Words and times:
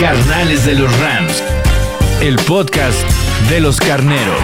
Carnales 0.00 0.64
de 0.64 0.76
los 0.76 0.96
Rams. 1.00 1.42
El 2.22 2.36
podcast 2.46 3.02
de 3.50 3.60
los 3.60 3.80
carneros. 3.80 4.38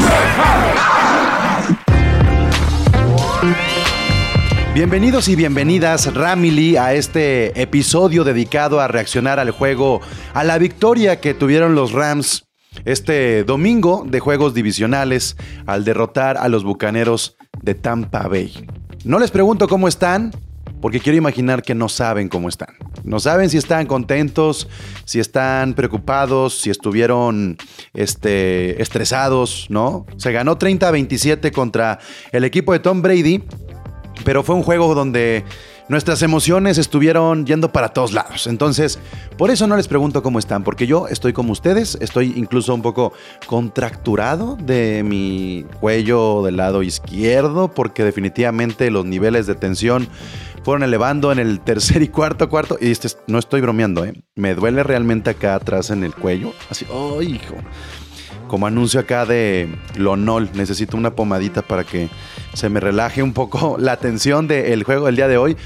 Bienvenidos 4.74 5.28
y 5.28 5.36
bienvenidas, 5.36 6.12
Ramily, 6.12 6.76
a 6.76 6.94
este 6.94 7.62
episodio 7.62 8.24
dedicado 8.24 8.80
a 8.80 8.88
reaccionar 8.88 9.38
al 9.38 9.52
juego, 9.52 10.00
a 10.32 10.42
la 10.42 10.58
victoria 10.58 11.20
que 11.20 11.34
tuvieron 11.34 11.76
los 11.76 11.92
Rams 11.92 12.48
este 12.84 13.44
domingo 13.44 14.04
de 14.04 14.18
juegos 14.18 14.54
divisionales 14.54 15.36
al 15.66 15.84
derrotar 15.84 16.36
a 16.36 16.48
los 16.48 16.64
Bucaneros 16.64 17.36
de 17.62 17.76
Tampa 17.76 18.26
Bay. 18.26 18.66
No 19.04 19.20
les 19.20 19.30
pregunto 19.30 19.68
cómo 19.68 19.86
están, 19.86 20.32
porque 20.84 21.00
quiero 21.00 21.16
imaginar 21.16 21.62
que 21.62 21.74
no 21.74 21.88
saben 21.88 22.28
cómo 22.28 22.46
están. 22.46 22.68
No 23.04 23.18
saben 23.18 23.48
si 23.48 23.56
están 23.56 23.86
contentos, 23.86 24.68
si 25.06 25.18
están 25.18 25.72
preocupados, 25.72 26.60
si 26.60 26.68
estuvieron 26.68 27.56
este, 27.94 28.82
estresados, 28.82 29.64
¿no? 29.70 30.04
Se 30.18 30.30
ganó 30.30 30.58
30 30.58 30.86
a 30.86 30.90
27 30.90 31.52
contra 31.52 32.00
el 32.32 32.44
equipo 32.44 32.74
de 32.74 32.80
Tom 32.80 33.00
Brady, 33.00 33.42
pero 34.26 34.42
fue 34.42 34.56
un 34.56 34.62
juego 34.62 34.94
donde 34.94 35.44
nuestras 35.88 36.22
emociones 36.22 36.78
estuvieron 36.78 37.46
yendo 37.46 37.70
para 37.72 37.90
todos 37.90 38.12
lados. 38.12 38.46
Entonces, 38.46 38.98
por 39.36 39.50
eso 39.50 39.66
no 39.66 39.76
les 39.76 39.88
pregunto 39.88 40.22
cómo 40.22 40.38
están, 40.38 40.64
porque 40.64 40.86
yo 40.86 41.08
estoy 41.08 41.32
como 41.32 41.52
ustedes, 41.52 41.98
estoy 42.00 42.32
incluso 42.36 42.74
un 42.74 42.82
poco 42.82 43.12
contracturado 43.46 44.56
de 44.60 45.02
mi 45.04 45.64
cuello 45.80 46.42
del 46.42 46.56
lado 46.56 46.82
izquierdo, 46.82 47.68
porque 47.68 48.04
definitivamente 48.04 48.90
los 48.90 49.04
niveles 49.04 49.46
de 49.46 49.54
tensión 49.54 50.08
fueron 50.64 50.82
elevando 50.82 51.30
en 51.30 51.38
el 51.38 51.60
tercer 51.60 52.02
y 52.02 52.08
cuarto 52.08 52.48
cuarto. 52.48 52.78
Y 52.80 52.90
este, 52.90 53.08
no 53.26 53.38
estoy 53.38 53.60
bromeando, 53.60 54.04
¿eh? 54.04 54.24
Me 54.34 54.54
duele 54.54 54.82
realmente 54.82 55.30
acá 55.30 55.54
atrás 55.54 55.90
en 55.90 56.04
el 56.04 56.14
cuello. 56.14 56.52
Así, 56.70 56.86
¡oh, 56.90 57.20
hijo! 57.20 57.54
Como 58.48 58.66
anuncio 58.66 59.00
acá 59.00 59.26
de 59.26 59.68
Lonol, 59.96 60.50
necesito 60.54 60.96
una 60.96 61.14
pomadita 61.14 61.62
para 61.62 61.84
que 61.84 62.08
se 62.52 62.68
me 62.68 62.80
relaje 62.80 63.22
un 63.22 63.32
poco 63.32 63.76
la 63.80 63.96
tensión 63.96 64.46
del 64.46 64.84
juego 64.84 65.06
del 65.06 65.16
día 65.16 65.28
de 65.28 65.38
hoy. 65.38 65.56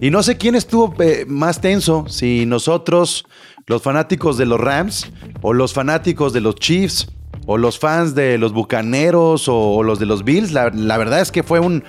Y 0.00 0.10
no 0.10 0.22
sé 0.22 0.36
quién 0.36 0.54
estuvo 0.54 0.94
eh, 1.02 1.24
más 1.26 1.60
tenso, 1.60 2.04
si 2.08 2.44
nosotros, 2.46 3.24
los 3.66 3.82
fanáticos 3.82 4.36
de 4.36 4.46
los 4.46 4.60
Rams, 4.60 5.10
o 5.40 5.52
los 5.52 5.72
fanáticos 5.72 6.32
de 6.32 6.40
los 6.42 6.56
Chiefs, 6.56 7.08
o 7.46 7.56
los 7.56 7.78
fans 7.78 8.14
de 8.14 8.38
los 8.38 8.52
Bucaneros, 8.52 9.48
o, 9.48 9.82
los 9.82 9.98
de 9.98 10.06
los 10.06 10.24
Bills. 10.24 10.52
La, 10.52 10.70
la 10.70 10.98
verdad 10.98 11.20
es 11.20 11.32
que 11.32 11.42
fue 11.42 11.60
un, 11.60 11.82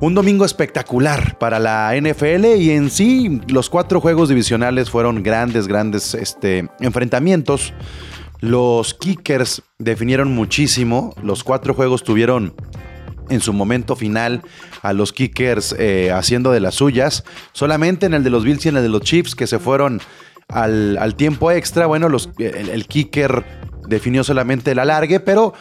un 0.00 0.14
domingo 0.14 0.44
espectacular 0.44 1.38
para 1.38 1.58
la 1.58 1.92
NFL 1.98 2.44
y 2.58 2.70
en 2.70 2.90
sí 2.90 3.40
los 3.48 3.70
cuatro 3.70 4.00
juegos 4.00 4.28
divisionales 4.28 4.90
fueron 4.90 5.22
grandes, 5.22 5.66
grandes 5.66 6.14
este, 6.14 6.68
enfrentamientos. 6.80 7.72
Los 8.40 8.94
kickers 8.94 9.62
definieron 9.78 10.34
muchísimo. 10.34 11.14
Los 11.22 11.44
cuatro 11.44 11.74
juegos 11.74 12.04
tuvieron 12.04 12.54
en 13.30 13.40
su 13.40 13.52
momento 13.52 13.96
final 13.96 14.42
a 14.82 14.92
los 14.92 15.12
kickers 15.12 15.74
eh, 15.78 16.10
haciendo 16.12 16.52
de 16.52 16.60
las 16.60 16.74
suyas. 16.74 17.24
Solamente 17.52 18.06
en 18.06 18.14
el 18.14 18.24
de 18.24 18.30
los 18.30 18.44
Bills 18.44 18.64
y 18.66 18.68
en 18.68 18.76
el 18.76 18.82
de 18.82 18.88
los 18.88 19.02
Chiefs 19.02 19.34
que 19.34 19.46
se 19.46 19.58
fueron 19.58 20.00
al, 20.48 21.14
tiempo 21.16 21.50
extra. 21.50 21.86
Bueno, 21.86 22.08
los, 22.08 22.30
el, 22.38 22.68
el, 22.68 22.86
kicker 22.86 23.44
definió 23.88 24.24
solamente 24.24 24.72
el 24.72 24.78
alargue, 24.78 25.20
pero 25.20 25.54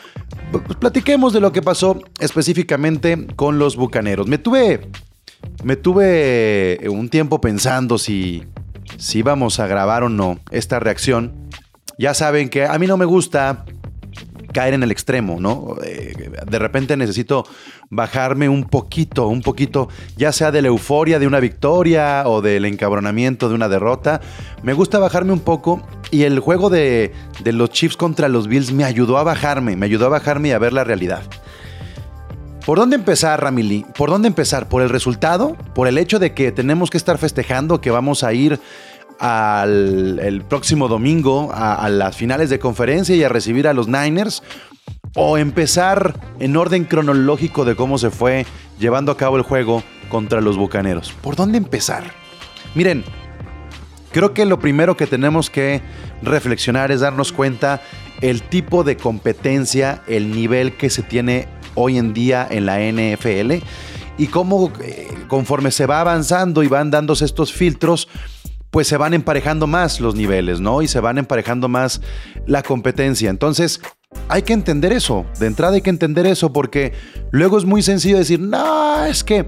pues, 0.51 0.77
platiquemos 0.77 1.33
de 1.33 1.39
lo 1.39 1.51
que 1.51 1.61
pasó 1.61 1.99
específicamente 2.19 3.27
con 3.35 3.59
los 3.59 3.75
Bucaneros. 3.75 4.27
Me 4.27 4.37
tuve, 4.37 4.89
me 5.63 5.75
tuve 5.75 6.79
un 6.89 7.09
tiempo 7.09 7.41
pensando 7.41 7.97
si, 7.97 8.43
si 8.97 9.19
íbamos 9.19 9.59
a 9.59 9.67
grabar 9.67 10.03
o 10.03 10.09
no 10.09 10.39
esta 10.51 10.79
reacción. 10.79 11.49
Ya 11.97 12.13
saben 12.13 12.49
que 12.49 12.65
a 12.65 12.77
mí 12.79 12.87
no 12.87 12.97
me 12.97 13.05
gusta 13.05 13.65
caer 14.53 14.75
en 14.75 14.83
el 14.83 14.91
extremo, 14.91 15.39
¿no? 15.39 15.75
De 15.81 16.59
repente 16.59 16.95
necesito 16.95 17.45
bajarme 17.89 18.47
un 18.47 18.63
poquito, 18.65 19.27
un 19.27 19.41
poquito, 19.41 19.89
ya 20.15 20.31
sea 20.31 20.51
de 20.51 20.61
la 20.61 20.69
euforia 20.69 21.19
de 21.19 21.27
una 21.27 21.39
victoria 21.39 22.23
o 22.25 22.41
del 22.41 22.65
encabronamiento 22.65 23.49
de 23.49 23.55
una 23.55 23.67
derrota. 23.67 24.21
Me 24.61 24.73
gusta 24.73 24.99
bajarme 24.99 25.33
un 25.33 25.39
poco 25.39 25.85
y 26.11 26.23
el 26.23 26.39
juego 26.39 26.69
de, 26.69 27.11
de 27.43 27.51
los 27.51 27.71
Chiefs 27.71 27.97
contra 27.97 28.29
los 28.29 28.47
Bills 28.47 28.71
me 28.71 28.85
ayudó 28.85 29.17
a 29.17 29.23
bajarme, 29.23 29.75
me 29.75 29.87
ayudó 29.87 30.05
a 30.05 30.09
bajarme 30.09 30.49
y 30.49 30.51
a 30.51 30.59
ver 30.59 30.71
la 30.71 30.83
realidad. 30.83 31.23
¿Por 32.65 32.77
dónde 32.77 32.95
empezar, 32.95 33.41
Ramili? 33.41 33.85
¿Por 33.97 34.09
dónde 34.09 34.29
empezar? 34.29 34.69
¿Por 34.69 34.81
el 34.81 34.89
resultado? 34.89 35.57
¿Por 35.75 35.89
el 35.89 35.97
hecho 35.97 36.17
de 36.17 36.33
que 36.33 36.53
tenemos 36.53 36.89
que 36.89 36.95
estar 36.95 37.17
festejando 37.17 37.81
que 37.81 37.91
vamos 37.91 38.23
a 38.23 38.31
ir 38.31 38.57
al 39.19 40.19
el 40.21 40.43
próximo 40.43 40.87
domingo 40.87 41.51
a, 41.53 41.89
las 41.89 42.15
finales 42.15 42.49
de 42.49 42.59
conferencia 42.59 43.15
y 43.15 43.23
a 43.23 43.29
recibir 43.29 43.67
a 43.67 43.73
los 43.73 43.87
Niners 43.87 44.43
o 45.15 45.37
empezar 45.37 46.19
en 46.39 46.55
orden 46.57 46.85
cronológico 46.85 47.65
de 47.65 47.75
cómo 47.75 47.97
se 47.97 48.09
fue 48.09 48.45
llevando 48.79 49.11
a 49.11 49.17
cabo 49.17 49.37
el 49.37 49.43
juego 49.43 49.83
contra 50.09 50.41
los 50.41 50.57
Bucaneros. 50.57 51.13
¿Por 51.21 51.35
dónde 51.35 51.57
empezar? 51.57 52.03
Miren, 52.75 53.03
creo 54.11 54.33
que 54.33 54.45
lo 54.45 54.59
primero 54.59 54.97
que 54.97 55.07
tenemos 55.07 55.49
que 55.49 55.81
reflexionar 56.21 56.91
es 56.91 57.01
darnos 57.01 57.31
cuenta 57.31 57.81
el 58.21 58.41
tipo 58.43 58.83
de 58.83 58.97
competencia, 58.97 60.01
el 60.07 60.31
nivel 60.31 60.77
que 60.77 60.89
se 60.89 61.03
tiene 61.03 61.47
hoy 61.75 61.97
en 61.97 62.13
día 62.13 62.47
en 62.49 62.65
la 62.65 62.79
NFL 62.79 63.63
y 64.17 64.27
cómo 64.27 64.71
eh, 64.81 65.07
conforme 65.27 65.71
se 65.71 65.85
va 65.85 66.01
avanzando 66.01 66.63
y 66.63 66.67
van 66.67 66.91
dándose 66.91 67.25
estos 67.25 67.51
filtros, 67.51 68.07
pues 68.73 68.87
se 68.87 68.97
van 68.97 69.13
emparejando 69.13 69.67
más 69.67 69.99
los 69.99 70.15
niveles, 70.15 70.59
¿no? 70.59 70.81
Y 70.81 70.87
se 70.87 70.99
van 70.99 71.19
emparejando 71.19 71.69
más 71.69 72.01
la 72.47 72.63
competencia. 72.63 73.29
Entonces, 73.29 73.79
hay 74.29 74.41
que 74.41 74.53
entender 74.53 74.91
eso. 74.91 75.27
De 75.39 75.45
entrada 75.45 75.75
hay 75.75 75.81
que 75.81 75.91
entender 75.91 76.25
eso 76.25 76.51
porque 76.51 76.91
luego 77.29 77.59
es 77.59 77.65
muy 77.65 77.83
sencillo 77.83 78.17
decir, 78.17 78.39
no, 78.39 79.05
es 79.05 79.23
que 79.23 79.45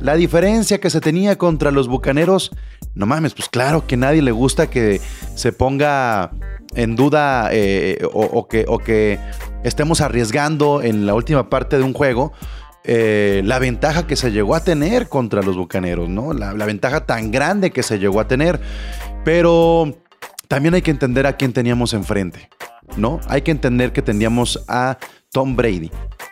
la 0.00 0.14
diferencia 0.14 0.78
que 0.78 0.88
se 0.88 1.00
tenía 1.00 1.36
contra 1.36 1.72
los 1.72 1.88
Bucaneros, 1.88 2.52
no 2.94 3.06
mames, 3.06 3.34
pues 3.34 3.48
claro 3.48 3.88
que 3.88 3.96
a 3.96 3.98
nadie 3.98 4.22
le 4.22 4.30
gusta 4.30 4.70
que 4.70 5.00
se 5.34 5.50
ponga 5.52 6.30
en 6.76 6.94
duda 6.94 7.48
eh, 7.50 7.98
o, 8.12 8.46
que 8.46 9.18
estemos 9.64 10.00
arriesgando 10.00 10.80
en 10.80 11.06
la 11.06 11.14
última 11.14 11.50
parte 11.50 11.76
de 11.76 11.82
un 11.82 11.92
juego. 11.92 12.32
Eh, 12.84 13.42
la 13.44 13.58
ventaja 13.58 14.06
que 14.06 14.16
se 14.16 14.32
llegó 14.32 14.54
a 14.54 14.64
tener 14.64 15.08
contra 15.08 15.42
los 15.42 15.56
Bucaneros, 15.56 16.08
¿no? 16.08 16.32
La, 16.32 16.52
ventaja 16.64 17.04
tan 17.04 17.30
grande 17.30 17.70
que 17.70 17.82
se 17.82 17.98
llegó 17.98 18.20
a 18.20 18.28
tener. 18.28 18.60
Pero 19.24 19.98
también 20.48 20.74
hay 20.74 20.82
que 20.82 20.90
entender 20.90 21.26
a 21.26 21.36
quién 21.36 21.52
teníamos 21.52 21.92
enfrente, 21.92 22.48
¿no? 22.96 23.20
Hay 23.28 23.42
que 23.42 23.50
entender 23.50 23.92
que 23.92 24.02
teníamos 24.02 24.64
a 24.66 24.98
Tom 25.30 25.56
Brady. 25.56 25.90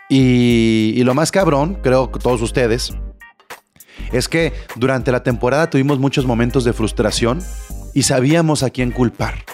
Y, 0.09 0.95
y 0.97 1.05
lo 1.05 1.15
más 1.15 1.31
cabrón, 1.31 1.79
creo 1.83 2.11
que 2.11 2.19
todos 2.19 2.41
ustedes, 2.41 2.95
es 4.11 4.29
que 4.29 4.55
durante 4.77 5.13
la 5.13 5.23
temporada 5.23 5.69
tuvimos 5.69 5.99
muchos 5.99 6.25
momentos 6.25 6.65
de 6.65 6.73
frustración 6.73 7.43
y 7.95 8.05
sabíamos 8.05 8.63
a 8.63 8.71
quién 8.71 8.91
culpar. 8.91 9.45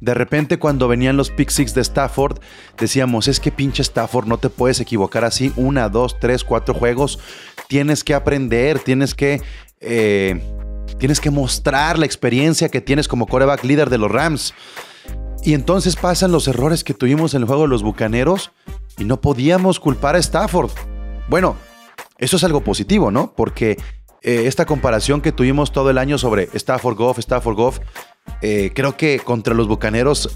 De 0.00 0.14
repente 0.14 0.58
cuando 0.58 0.88
venían 0.88 1.16
los 1.16 1.30
pick 1.30 1.50
six 1.50 1.74
de 1.74 1.80
Stafford, 1.80 2.38
decíamos, 2.78 3.28
es 3.28 3.40
que 3.40 3.50
pinche 3.50 3.82
Stafford, 3.82 4.26
no 4.26 4.38
te 4.38 4.50
puedes 4.50 4.80
equivocar 4.80 5.24
así, 5.24 5.52
una, 5.56 5.88
dos, 5.88 6.18
tres, 6.20 6.44
cuatro 6.44 6.74
juegos, 6.74 7.18
tienes 7.68 8.04
que 8.04 8.14
aprender, 8.14 8.78
tienes 8.78 9.14
que, 9.14 9.40
eh, 9.80 10.40
tienes 10.98 11.20
que 11.20 11.30
mostrar 11.30 11.98
la 11.98 12.06
experiencia 12.06 12.68
que 12.68 12.80
tienes 12.80 13.08
como 13.08 13.26
coreback 13.26 13.64
líder 13.64 13.90
de 13.90 13.98
los 13.98 14.10
Rams. 14.10 14.54
Y 15.42 15.54
entonces 15.54 15.96
pasan 15.96 16.32
los 16.32 16.48
errores 16.48 16.82
que 16.82 16.92
tuvimos 16.92 17.34
en 17.34 17.42
el 17.42 17.46
juego 17.46 17.62
de 17.62 17.68
los 17.68 17.82
Bucaneros 17.82 18.50
y 18.98 19.04
no 19.04 19.20
podíamos 19.20 19.78
culpar 19.78 20.16
a 20.16 20.18
Stafford. 20.18 20.72
Bueno, 21.28 21.56
eso 22.18 22.36
es 22.36 22.44
algo 22.44 22.62
positivo, 22.62 23.10
¿no? 23.10 23.32
Porque 23.36 23.78
eh, 24.22 24.46
esta 24.46 24.66
comparación 24.66 25.20
que 25.20 25.32
tuvimos 25.32 25.70
todo 25.70 25.90
el 25.90 25.98
año 25.98 26.18
sobre 26.18 26.48
Stafford 26.52 26.96
Goff, 26.96 27.18
Stafford 27.18 27.56
Goff, 27.56 27.78
eh, 28.42 28.72
creo 28.74 28.96
que 28.96 29.20
contra 29.20 29.54
los 29.54 29.68
Bucaneros 29.68 30.30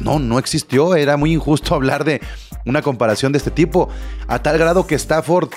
no, 0.00 0.18
no 0.18 0.38
existió. 0.38 0.94
Era 0.94 1.16
muy 1.16 1.32
injusto 1.32 1.74
hablar 1.76 2.04
de 2.04 2.20
una 2.66 2.82
comparación 2.82 3.32
de 3.32 3.38
este 3.38 3.50
tipo, 3.50 3.88
a 4.28 4.42
tal 4.42 4.58
grado 4.58 4.86
que 4.86 4.94
Stafford 4.94 5.50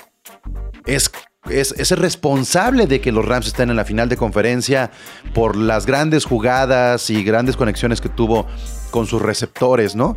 es 0.86 1.10
es, 1.50 1.74
es 1.76 1.92
el 1.92 1.98
responsable 1.98 2.86
de 2.86 3.02
que 3.02 3.12
los 3.12 3.24
Rams 3.24 3.48
estén 3.48 3.68
en 3.68 3.76
la 3.76 3.84
final 3.84 4.08
de 4.08 4.16
conferencia 4.16 4.90
por 5.34 5.56
las 5.56 5.84
grandes 5.84 6.24
jugadas 6.24 7.10
y 7.10 7.22
grandes 7.22 7.56
conexiones 7.56 8.00
que 8.00 8.08
tuvo 8.08 8.46
con 8.90 9.06
sus 9.06 9.20
receptores, 9.20 9.94
¿no? 9.94 10.16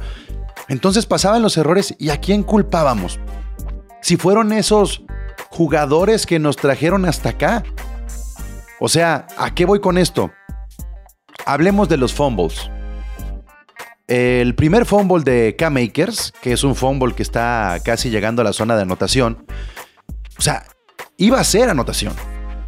Entonces 0.69 1.05
pasaban 1.05 1.41
los 1.41 1.57
errores 1.57 1.95
y 1.97 2.09
a 2.09 2.21
quién 2.21 2.43
culpábamos. 2.43 3.19
Si 4.01 4.15
fueron 4.15 4.53
esos 4.53 5.03
jugadores 5.49 6.25
que 6.25 6.39
nos 6.39 6.55
trajeron 6.55 7.05
hasta 7.05 7.29
acá. 7.29 7.63
O 8.79 8.89
sea, 8.89 9.27
¿a 9.37 9.53
qué 9.53 9.65
voy 9.65 9.79
con 9.79 9.97
esto? 9.97 10.31
Hablemos 11.47 11.87
de 11.87 11.95
los 11.95 12.13
fumbles. 12.13 12.69
El 14.05 14.53
primer 14.53 14.85
fumble 14.85 15.23
de 15.23 15.55
K-Makers, 15.57 16.33
que 16.41 16.51
es 16.51 16.65
un 16.65 16.75
fumble 16.75 17.15
que 17.15 17.23
está 17.23 17.79
casi 17.85 18.09
llegando 18.09 18.41
a 18.41 18.45
la 18.45 18.51
zona 18.51 18.75
de 18.75 18.81
anotación, 18.81 19.45
o 20.37 20.41
sea, 20.41 20.65
iba 21.15 21.39
a 21.39 21.45
ser 21.45 21.69
anotación, 21.69 22.13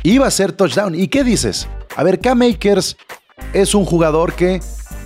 iba 0.04 0.26
a 0.26 0.32
ser 0.32 0.54
touchdown. 0.54 0.96
¿Y 0.96 1.10
qué 1.10 1.26
dices? 1.26 1.68
A 1.98 2.04
ver, 2.04 2.22
K-Makers 2.22 2.96
es 3.52 3.76
un 3.76 3.84
jugador 3.84 4.32
que 4.32 4.62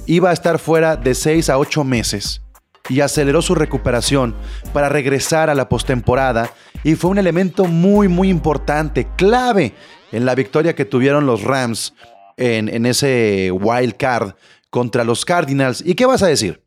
iba 0.05 0.29
a 0.29 0.33
estar 0.33 0.59
fuera 0.59 0.95
de 0.95 1.15
6 1.15 1.49
a 1.49 1.57
8 1.57 1.83
meses 1.83 2.43
y 2.89 2.99
aceleró 2.99 3.41
su 3.41 3.55
recuperación 3.55 4.35
para 4.71 4.87
regresar 4.87 5.49
a 5.49 5.55
la 5.55 5.67
postemporada 5.67 6.51
y 6.83 6.93
fue 6.93 7.09
un 7.09 7.17
elemento 7.17 7.65
muy, 7.65 8.07
muy 8.07 8.29
importante, 8.29 9.07
clave 9.17 9.73
en 10.11 10.25
la 10.25 10.35
victoria 10.35 10.75
que 10.75 10.85
tuvieron 10.85 11.25
los 11.25 11.41
Rams 11.41 11.95
en, 12.37 12.85
ese 12.85 13.51
wild 13.51 13.95
card 13.97 14.33
contra 14.69 15.03
los 15.03 15.25
Cardinals. 15.25 15.83
¿Y 15.85 15.95
qué 15.95 16.05
vas 16.05 16.23
a 16.23 16.27
decir? 16.27 16.63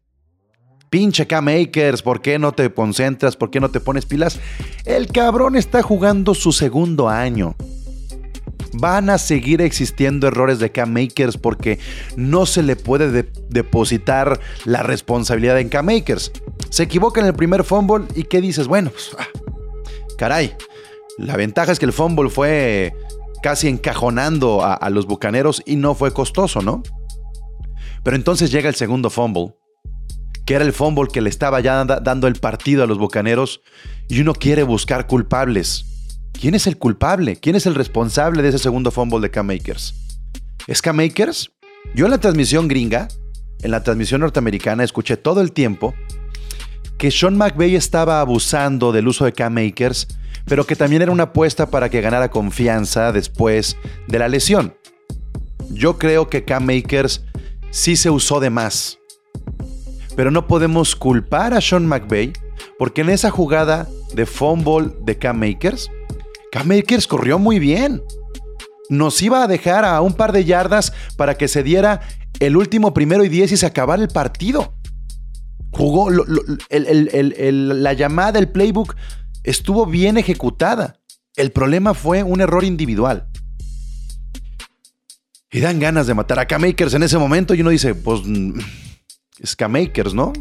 Pinche 0.91 1.27
K-Makers, 1.27 2.03
¿por 2.03 2.23
qué 2.23 2.39
no 2.39 2.53
te 2.53 2.73
concentras? 2.73 3.37
¿Por 3.37 3.51
qué 3.51 3.61
no 3.61 3.71
te 3.71 3.81
pones 3.81 4.07
pilas? 4.07 4.39
El 4.85 5.09
cabrón 5.09 5.57
está 5.57 5.83
jugando 5.83 6.35
su 6.35 6.53
segundo 6.53 7.09
año. 7.09 7.57
Van 8.75 9.11
a 9.11 9.19
seguir 9.19 9.63
existiendo 9.63 10.29
errores 10.29 10.59
de 10.59 10.71
K-Makers 10.71 11.39
porque 11.39 11.79
no 12.17 12.47
se 12.47 12.63
le 12.63 12.77
puede 12.77 13.11
de 13.11 13.29
depositar 13.49 14.39
la 14.65 14.83
responsabilidad 14.83 15.59
en 15.59 15.69
K-Makers. 15.69 16.31
Se 16.71 16.85
equivoca 16.85 17.21
en 17.21 17.27
el 17.27 17.35
primer 17.35 17.65
fumble 17.65 18.07
y 18.15 18.25
¿qué 18.25 18.41
dices? 18.41 18.69
Bueno, 18.69 18.91
pues, 18.91 19.11
ah, 19.19 19.27
caray, 20.19 20.55
la 21.19 21.37
ventaja 21.37 21.73
es 21.73 21.79
que 21.79 21.87
el 21.87 21.93
fumble 21.93 22.29
fue 22.29 22.95
casi 23.43 23.69
encajonando 23.69 24.65
a, 24.65 24.91
los 24.91 25.07
bucaneros 25.07 25.63
y 25.67 25.77
no 25.77 25.95
fue 25.95 26.13
costoso, 26.13 26.63
¿no? 26.63 26.83
Pero 28.03 28.17
entonces 28.17 28.51
llega 28.51 28.69
el 28.69 28.75
segundo 28.75 29.11
fumble, 29.11 29.55
que 30.45 30.55
era 30.55 30.65
el 30.65 30.73
fumble 30.73 31.09
que 31.13 31.21
le 31.21 31.31
estaba 31.31 31.61
ya 31.61 31.85
dando 31.85 32.29
el 32.29 32.35
partido 32.35 32.85
a 32.85 32.87
los 32.87 32.99
bucaneros 32.99 33.61
y 34.09 34.21
uno 34.21 34.35
quiere 34.35 34.63
buscar 34.63 35.07
culpables. 35.07 35.85
¿Quién 36.33 36.55
es 36.55 36.67
el 36.67 36.77
culpable? 36.77 37.37
¿Quién 37.37 37.57
es 37.57 37.67
el 37.67 37.75
responsable 37.75 38.43
de 38.43 38.51
ese 38.51 38.59
segundo 38.59 38.91
fumble 38.91 39.21
de 39.21 39.31
K-Makers? 39.31 39.95
¿Es 40.67 40.83
K-Makers? 40.83 41.51
Yo 41.95 42.05
en 42.05 42.11
la 42.11 42.19
transmisión 42.19 42.69
gringa, 42.69 43.09
en 43.63 43.71
la 43.71 43.83
transmisión 43.83 44.21
norteamericana, 44.21 44.85
escuché 44.85 45.17
todo 45.17 45.41
el 45.41 45.53
tiempo 45.53 45.95
que 46.99 47.11
Sean 47.11 47.37
McVay 47.37 47.77
estaba 47.77 48.21
abusando 48.21 48.93
del 48.93 49.09
uso 49.09 49.25
de 49.25 49.33
K-Makers, 49.33 50.09
pero 50.47 50.65
que 50.65 50.77
también 50.77 51.03
era 51.03 51.13
una 51.13 51.25
apuesta 51.25 51.67
para 51.71 51.89
que 51.89 52.01
ganara 52.01 52.31
confianza 52.31 53.13
después 53.13 53.77
de 54.07 54.19
la 54.19 54.29
lesión. 54.29 54.75
Yo 55.71 55.99
creo 55.99 56.29
que 56.29 56.45
K-Makers 56.45 57.25
sí 57.71 57.97
se 57.97 58.11
usó 58.11 58.41
de 58.41 58.51
más. 58.51 58.99
Pero 60.15 60.31
no 60.31 60.47
podemos 60.47 60.97
culpar 60.97 61.53
a 61.53 61.61
Sean 61.61 61.87
McVay 61.87 62.33
porque 62.79 63.03
en 63.03 63.11
esa 63.11 63.31
jugada 63.31 63.87
de 64.15 64.25
fumble 64.25 64.93
de 65.03 65.19
K-Makers, 65.19 65.91
K-Makers 66.53 67.07
corrió 67.07 67.39
muy 67.39 67.59
bien. 67.59 68.03
Nos 68.89 69.21
iba 69.21 69.43
a 69.43 69.49
dejar 69.49 69.85
a 69.85 70.01
un 70.01 70.15
par 70.15 70.33
de 70.33 70.45
yardas 70.45 70.93
para 71.17 71.35
que 71.35 71.49
se 71.49 71.63
diera 71.63 72.01
el 72.39 72.57
último 72.57 72.95
primero 72.95 73.25
y 73.25 73.29
diez 73.29 73.51
y 73.53 73.57
se 73.57 73.67
acabara 73.67 74.03
el 74.03 74.09
partido. 74.09 74.75
Jugó, 75.73 76.09
el, 76.71 77.83
la 77.83 77.93
llamada, 77.93 78.39
el 78.39 78.49
playbook 78.49 78.95
estuvo 79.47 79.87
bien 79.87 80.19
ejecutada. 80.19 80.99
El 81.37 81.53
problema 81.53 81.95
fue 81.95 82.23
un 82.23 82.41
error 82.41 82.65
individual. 82.65 83.29
Y 85.51 85.61
dan 85.61 85.79
ganas 85.79 86.07
de 86.07 86.15
matar 86.15 86.39
a 86.41 86.47
K-Makers 86.47 86.95
en 86.95 87.05
ese 87.05 87.17
momento 87.17 87.55
y 87.55 87.61
uno 87.63 87.71
dice, 87.71 87.95
pues 87.95 88.21
es 89.39 89.57
K-Makers, 89.57 90.13
¿no? 90.13 90.33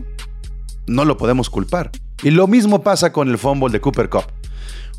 No 0.87 1.05
lo 1.05 1.17
podemos 1.17 1.49
culpar. 1.49 1.91
Y 2.23 2.31
lo 2.31 2.47
mismo 2.47 2.81
pasa 2.81 3.13
con 3.13 3.29
el 3.29 3.37
fumble 3.37 3.71
de 3.71 3.79
Cooper 3.79 4.09
Cup. 4.09 4.25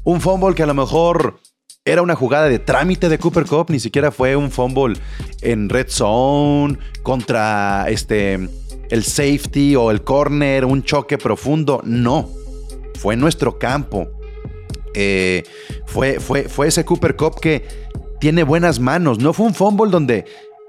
Un 0.04 0.20
fumble 0.20 0.54
que 0.54 0.62
a 0.62 0.66
lo 0.66 0.74
mejor 0.74 1.40
era 1.84 2.02
una 2.02 2.14
jugada 2.14 2.48
de 2.48 2.58
trámite 2.58 3.08
de 3.08 3.18
Cooper 3.18 3.44
Cup, 3.44 3.66
ni 3.70 3.80
siquiera 3.80 4.12
fue 4.12 4.36
un 4.36 4.50
fumble 4.50 4.98
en 5.40 5.68
red 5.68 5.88
zone 5.88 6.78
contra 7.02 7.86
este 7.88 8.48
el 8.90 9.02
safety 9.02 9.74
o 9.74 9.90
el 9.90 10.02
corner, 10.02 10.64
un 10.64 10.84
choque 10.84 11.18
profundo. 11.18 11.80
No, 11.84 12.30
fue 12.96 13.16
nuestro 13.16 13.58
campo. 13.58 14.08
Eh, 14.94 15.44
fue, 15.84 16.20
fue, 16.20 16.48
fue 16.48 16.68
ese 16.68 16.84
Cooper 16.84 17.16
Cup 17.16 17.40
que 17.40 17.64
tiene 18.20 18.44
buenas 18.44 18.80
manos. 18.80 19.18
No 19.18 19.32
fue 19.32 19.46
un 19.46 19.54
fumble 19.54 19.90
donde 19.90 20.24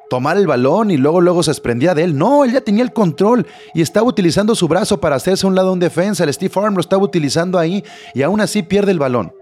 tomar 0.09 0.37
el 0.37 0.47
balón 0.47 0.91
y 0.91 0.97
luego 0.97 1.21
luego 1.21 1.43
se 1.43 1.51
desprendía 1.51 1.93
de 1.93 2.03
él. 2.03 2.17
No, 2.17 2.43
él 2.43 2.51
ya 2.51 2.61
tenía 2.61 2.83
el 2.83 2.93
control 2.93 3.45
y 3.73 3.81
estaba 3.81 4.07
utilizando 4.07 4.55
su 4.55 4.67
brazo 4.67 4.99
para 4.99 5.15
hacerse 5.15 5.47
un 5.47 5.55
lado 5.55 5.73
en 5.73 5.79
defensa. 5.79 6.23
El 6.23 6.33
Steve 6.33 6.53
Arm 6.55 6.75
lo 6.75 6.81
estaba 6.81 7.03
utilizando 7.03 7.57
ahí 7.57 7.83
y 8.13 8.21
aún 8.21 8.41
así 8.41 8.63
pierde 8.63 8.91
el 8.91 8.99
balón. 8.99 9.33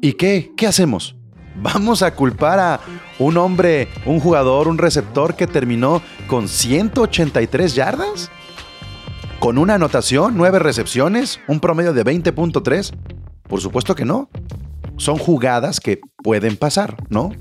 ¿Y 0.00 0.12
qué? 0.14 0.52
¿Qué 0.56 0.66
hacemos? 0.66 1.16
¿Vamos 1.56 2.02
a 2.02 2.14
culpar 2.14 2.58
a 2.58 2.80
un 3.18 3.38
hombre, 3.38 3.88
un 4.04 4.20
jugador, 4.20 4.68
un 4.68 4.76
receptor 4.76 5.34
que 5.34 5.46
terminó 5.46 6.02
con 6.26 6.48
183 6.48 7.74
yardas? 7.74 8.30
¿Con 9.38 9.58
una 9.58 9.74
anotación, 9.74 10.36
nueve 10.36 10.58
recepciones, 10.58 11.40
un 11.46 11.60
promedio 11.60 11.92
de 11.92 12.04
20.3? 12.04 12.92
Por 13.48 13.60
supuesto 13.60 13.94
que 13.94 14.04
no. 14.04 14.28
Son 14.96 15.18
jugadas 15.18 15.78
que 15.78 16.00
pueden 16.22 16.56
pasar, 16.56 16.96
¿no? 17.10 17.32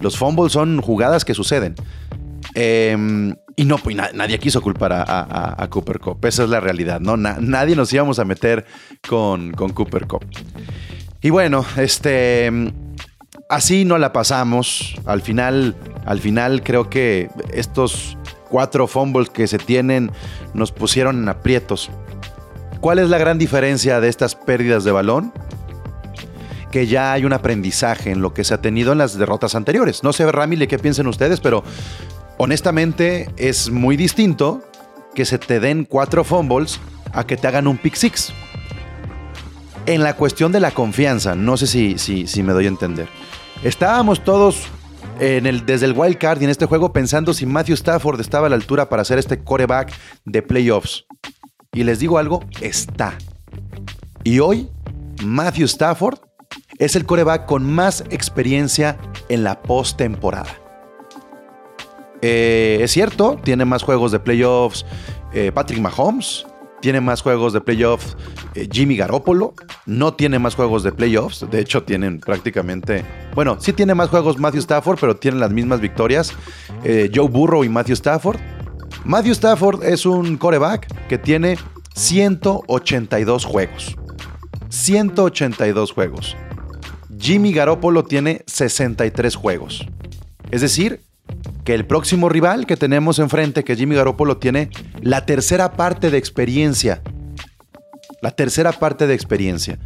Los 0.00 0.16
fumbles 0.16 0.52
son 0.52 0.80
jugadas 0.80 1.24
que 1.24 1.34
suceden. 1.34 1.74
Eh, 2.54 3.34
y 3.58 3.64
no, 3.64 3.78
pues 3.78 3.96
na 3.96 4.10
nadie 4.12 4.38
quiso 4.38 4.60
culpar 4.60 4.92
a, 4.92 5.66
Cooper 5.70 5.98
Cup. 5.98 6.24
Esa 6.26 6.44
es 6.44 6.50
la 6.50 6.60
realidad, 6.60 7.00
¿no? 7.00 7.16
Na 7.16 7.38
nadie 7.40 7.74
nos 7.74 7.92
íbamos 7.92 8.18
a 8.18 8.24
meter 8.24 8.66
con, 9.08 9.52
con 9.52 9.72
Cooper 9.72 10.06
Cup. 10.06 10.24
Y 11.22 11.30
bueno, 11.30 11.64
este. 11.76 12.50
Así 13.48 13.84
no 13.84 13.96
la 13.96 14.12
pasamos. 14.12 14.96
Al 15.06 15.22
final, 15.22 15.76
al 16.04 16.20
final 16.20 16.62
creo 16.62 16.90
que 16.90 17.30
estos 17.52 18.18
cuatro 18.48 18.86
fumbles 18.86 19.30
que 19.30 19.46
se 19.46 19.58
tienen 19.58 20.10
nos 20.54 20.72
pusieron 20.72 21.22
en 21.22 21.28
aprietos. 21.28 21.90
¿Cuál 22.80 22.98
es 22.98 23.08
la 23.08 23.18
gran 23.18 23.38
diferencia 23.38 24.00
de 24.00 24.08
estas 24.08 24.34
pérdidas 24.34 24.84
de 24.84 24.92
balón? 24.92 25.32
que 26.70 26.86
ya 26.86 27.14
hay 27.14 27.24
un 27.24 27.32
aprendizaje 27.32 28.10
en 28.10 28.20
lo 28.20 28.34
que 28.34 28.44
se 28.44 28.52
ha 28.52 28.60
tenido 28.60 28.92
en 28.92 28.98
las 28.98 29.16
derrotas 29.16 29.54
anteriores. 29.54 30.02
No 30.02 30.12
sé, 30.12 30.30
Ramile, 30.30 30.68
qué 30.68 30.78
piensen 30.78 31.06
ustedes, 31.06 31.40
pero 31.40 31.64
honestamente 32.36 33.30
es 33.38 33.70
muy 33.70 33.96
distinto 33.96 34.62
que 35.14 35.24
se 35.24 35.38
te 35.38 35.58
den 35.58 35.86
cuatro 35.86 36.22
fumbles 36.22 36.78
a 37.12 37.24
que 37.24 37.38
te 37.38 37.48
hagan 37.48 37.66
un 37.66 37.78
pick 37.78 37.94
six. 37.94 38.32
En 39.86 40.02
la 40.02 40.16
cuestión 40.16 40.52
de 40.52 40.60
la 40.60 40.72
confianza, 40.72 41.34
no 41.34 41.56
sé 41.56 41.66
si, 41.66 41.96
si, 41.96 42.26
si 42.26 42.42
me 42.42 42.52
doy 42.52 42.66
a 42.66 42.68
entender. 42.68 43.08
Estábamos 43.62 44.22
todos 44.22 44.68
en 45.20 45.46
el, 45.46 45.64
desde 45.66 45.86
el 45.86 45.92
wild 45.96 46.18
card 46.18 46.40
y 46.40 46.44
en 46.44 46.50
este 46.50 46.66
juego 46.66 46.92
pensando 46.92 47.32
si 47.32 47.46
Matthew 47.46 47.74
Stafford 47.74 48.20
estaba 48.20 48.46
a 48.46 48.50
la 48.50 48.56
altura 48.56 48.88
para 48.88 49.02
hacer 49.02 49.18
este 49.18 49.42
coreback 49.42 49.92
de 50.24 50.42
playoffs. 50.42 51.06
Y 51.72 51.84
les 51.84 51.98
digo 51.98 52.18
algo, 52.18 52.44
está. 52.60 53.16
Y 54.24 54.40
hoy, 54.40 54.68
Matthew 55.24 55.66
Stafford 55.66 56.18
es 56.78 56.96
el 56.96 57.06
coreback 57.06 57.46
con 57.46 57.70
más 57.70 58.04
experiencia 58.10 58.98
en 59.28 59.44
la 59.44 59.62
postemporada. 59.62 60.60
Eh, 62.22 62.78
es 62.80 62.90
cierto, 62.92 63.38
tiene 63.42 63.64
más 63.64 63.82
juegos 63.82 64.12
de 64.12 64.18
playoffs 64.18 64.84
eh, 65.32 65.52
Patrick 65.52 65.80
Mahomes, 65.80 66.46
tiene 66.80 67.00
más 67.00 67.22
juegos 67.22 67.52
de 67.52 67.60
playoffs 67.60 68.16
eh, 68.54 68.68
Jimmy 68.70 68.96
Garoppolo, 68.96 69.54
no 69.86 70.14
tiene 70.14 70.38
más 70.38 70.54
juegos 70.54 70.82
de 70.82 70.92
playoffs, 70.92 71.46
de 71.50 71.60
hecho 71.60 71.82
tienen 71.82 72.20
prácticamente, 72.20 73.04
bueno, 73.34 73.58
sí 73.60 73.72
tiene 73.72 73.94
más 73.94 74.08
juegos 74.08 74.38
Matthew 74.38 74.60
Stafford, 74.60 74.98
pero 75.00 75.16
tienen 75.16 75.40
las 75.40 75.50
mismas 75.50 75.80
victorias 75.80 76.32
eh, 76.84 77.10
Joe 77.14 77.28
Burrow 77.28 77.64
y 77.64 77.68
Matthew 77.68 77.94
Stafford. 77.94 78.38
Matthew 79.04 79.32
Stafford 79.32 79.84
es 79.84 80.06
un 80.06 80.36
coreback 80.36 80.86
que 81.08 81.18
tiene 81.18 81.58
182 81.94 83.44
juegos. 83.44 83.96
182 84.68 85.92
juegos. 85.92 86.36
Jimmy 87.18 87.52
Garoppolo 87.52 88.04
tiene 88.04 88.42
63 88.46 89.34
juegos. 89.34 89.86
Es 90.50 90.60
decir, 90.60 91.05
que 91.66 91.74
el 91.74 91.84
próximo 91.84 92.28
rival 92.28 92.64
que 92.64 92.76
tenemos 92.76 93.18
enfrente, 93.18 93.64
que 93.64 93.74
Jimmy 93.74 93.96
Garoppolo 93.96 94.36
tiene 94.38 94.70
la 95.02 95.26
tercera 95.26 95.72
parte 95.72 96.10
de 96.10 96.16
experiencia. 96.16 97.02
La 98.22 98.30
tercera 98.30 98.70
parte 98.70 99.08
de 99.08 99.14
experiencia. 99.14 99.78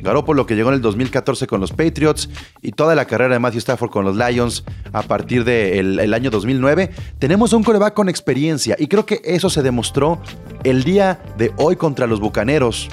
Garoppolo 0.00 0.46
que 0.46 0.56
llegó 0.56 0.70
en 0.70 0.76
el 0.76 0.80
2014 0.80 1.46
con 1.46 1.60
los 1.60 1.72
Patriots 1.72 2.30
y 2.62 2.72
toda 2.72 2.94
la 2.94 3.04
carrera 3.04 3.34
de 3.34 3.38
Matthew 3.38 3.58
Stafford 3.58 3.90
con 3.90 4.06
los 4.06 4.16
Lions 4.16 4.64
a 4.94 5.02
partir 5.02 5.44
del 5.44 5.98
el 5.98 6.14
año 6.14 6.30
2009. 6.30 6.90
Tenemos 7.18 7.52
un 7.52 7.62
coreback 7.62 7.92
con 7.92 8.08
experiencia 8.08 8.74
y 8.78 8.86
creo 8.86 9.04
que 9.04 9.20
eso 9.22 9.50
se 9.50 9.62
demostró 9.62 10.22
el 10.64 10.84
día 10.84 11.20
de 11.36 11.52
hoy 11.58 11.76
contra 11.76 12.06
los 12.06 12.18
Bucaneros. 12.18 12.88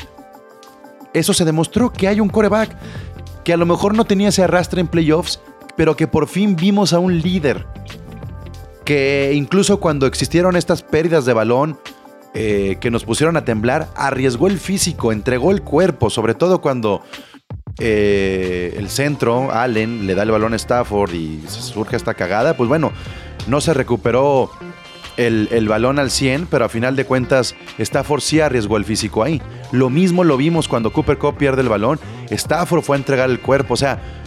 Eso 1.14 1.34
se 1.34 1.46
demostró 1.46 1.94
que 1.94 2.10
hay 2.10 2.20
un 2.20 2.28
coreback 2.28 2.76
que 3.46 3.54
a 3.54 3.58
lo 3.58 3.66
mejor 3.66 3.96
no 3.96 4.04
tenía 4.04 4.30
ese 4.30 4.44
arrastre 4.44 4.82
en 4.82 4.88
playoffs, 4.88 5.40
pero 5.78 5.96
que 5.96 6.08
por 6.08 6.28
fin 6.28 6.58
vimos 6.58 6.92
a 6.92 7.00
un 7.00 7.22
líder. 7.22 7.66
Que 8.86 9.32
incluso 9.34 9.80
cuando 9.80 10.06
existieron 10.06 10.56
estas 10.56 10.84
pérdidas 10.84 11.26
de 11.26 11.34
balón, 11.34 11.80
eh, 12.36 12.78
que 12.82 12.90
nos 12.90 13.06
pusieron 13.06 13.38
a 13.38 13.46
temblar, 13.46 13.90
arriesgó 13.96 14.48
el 14.48 14.58
físico, 14.58 15.12
entregó 15.12 15.52
el 15.52 15.62
cuerpo, 15.62 16.10
sobre 16.10 16.34
todo 16.34 16.62
cuando 16.62 17.04
eh, 17.80 18.74
el 18.78 18.90
centro, 18.90 19.52
Allen, 19.52 20.08
le 20.08 20.16
da 20.16 20.24
el 20.24 20.32
balón 20.32 20.54
a 20.54 20.56
Stafford 20.56 21.14
y 21.14 21.44
surge 21.48 21.96
esta 21.96 22.16
cagada, 22.16 22.58
pues 22.58 22.68
bueno, 22.68 22.92
no 23.46 23.62
se 23.62 23.74
recuperó 23.76 24.50
el, 25.18 25.48
el, 25.52 25.68
balón 25.68 26.00
al 26.00 26.10
100, 26.10 26.48
pero 26.48 26.66
a 26.66 26.70
final 26.70 26.96
de 26.96 27.06
cuentas 27.06 27.56
Stafford 27.78 28.22
sí 28.22 28.40
arriesgó 28.40 28.78
el 28.78 28.86
físico 28.86 29.22
ahí. 29.24 29.40
Lo 29.72 29.92
mismo 29.92 30.24
lo 30.24 30.36
vimos 30.36 30.68
cuando 30.68 30.92
Cooper 30.92 31.20
Cup 31.20 31.38
pierde 31.38 31.62
el 31.62 31.70
balón, 31.70 32.00
Stafford 32.32 32.82
fue 32.82 32.96
a 32.96 33.00
entregar 33.00 33.30
el 33.30 33.40
cuerpo, 33.40 33.76
o 33.76 33.78
sea, 33.78 34.23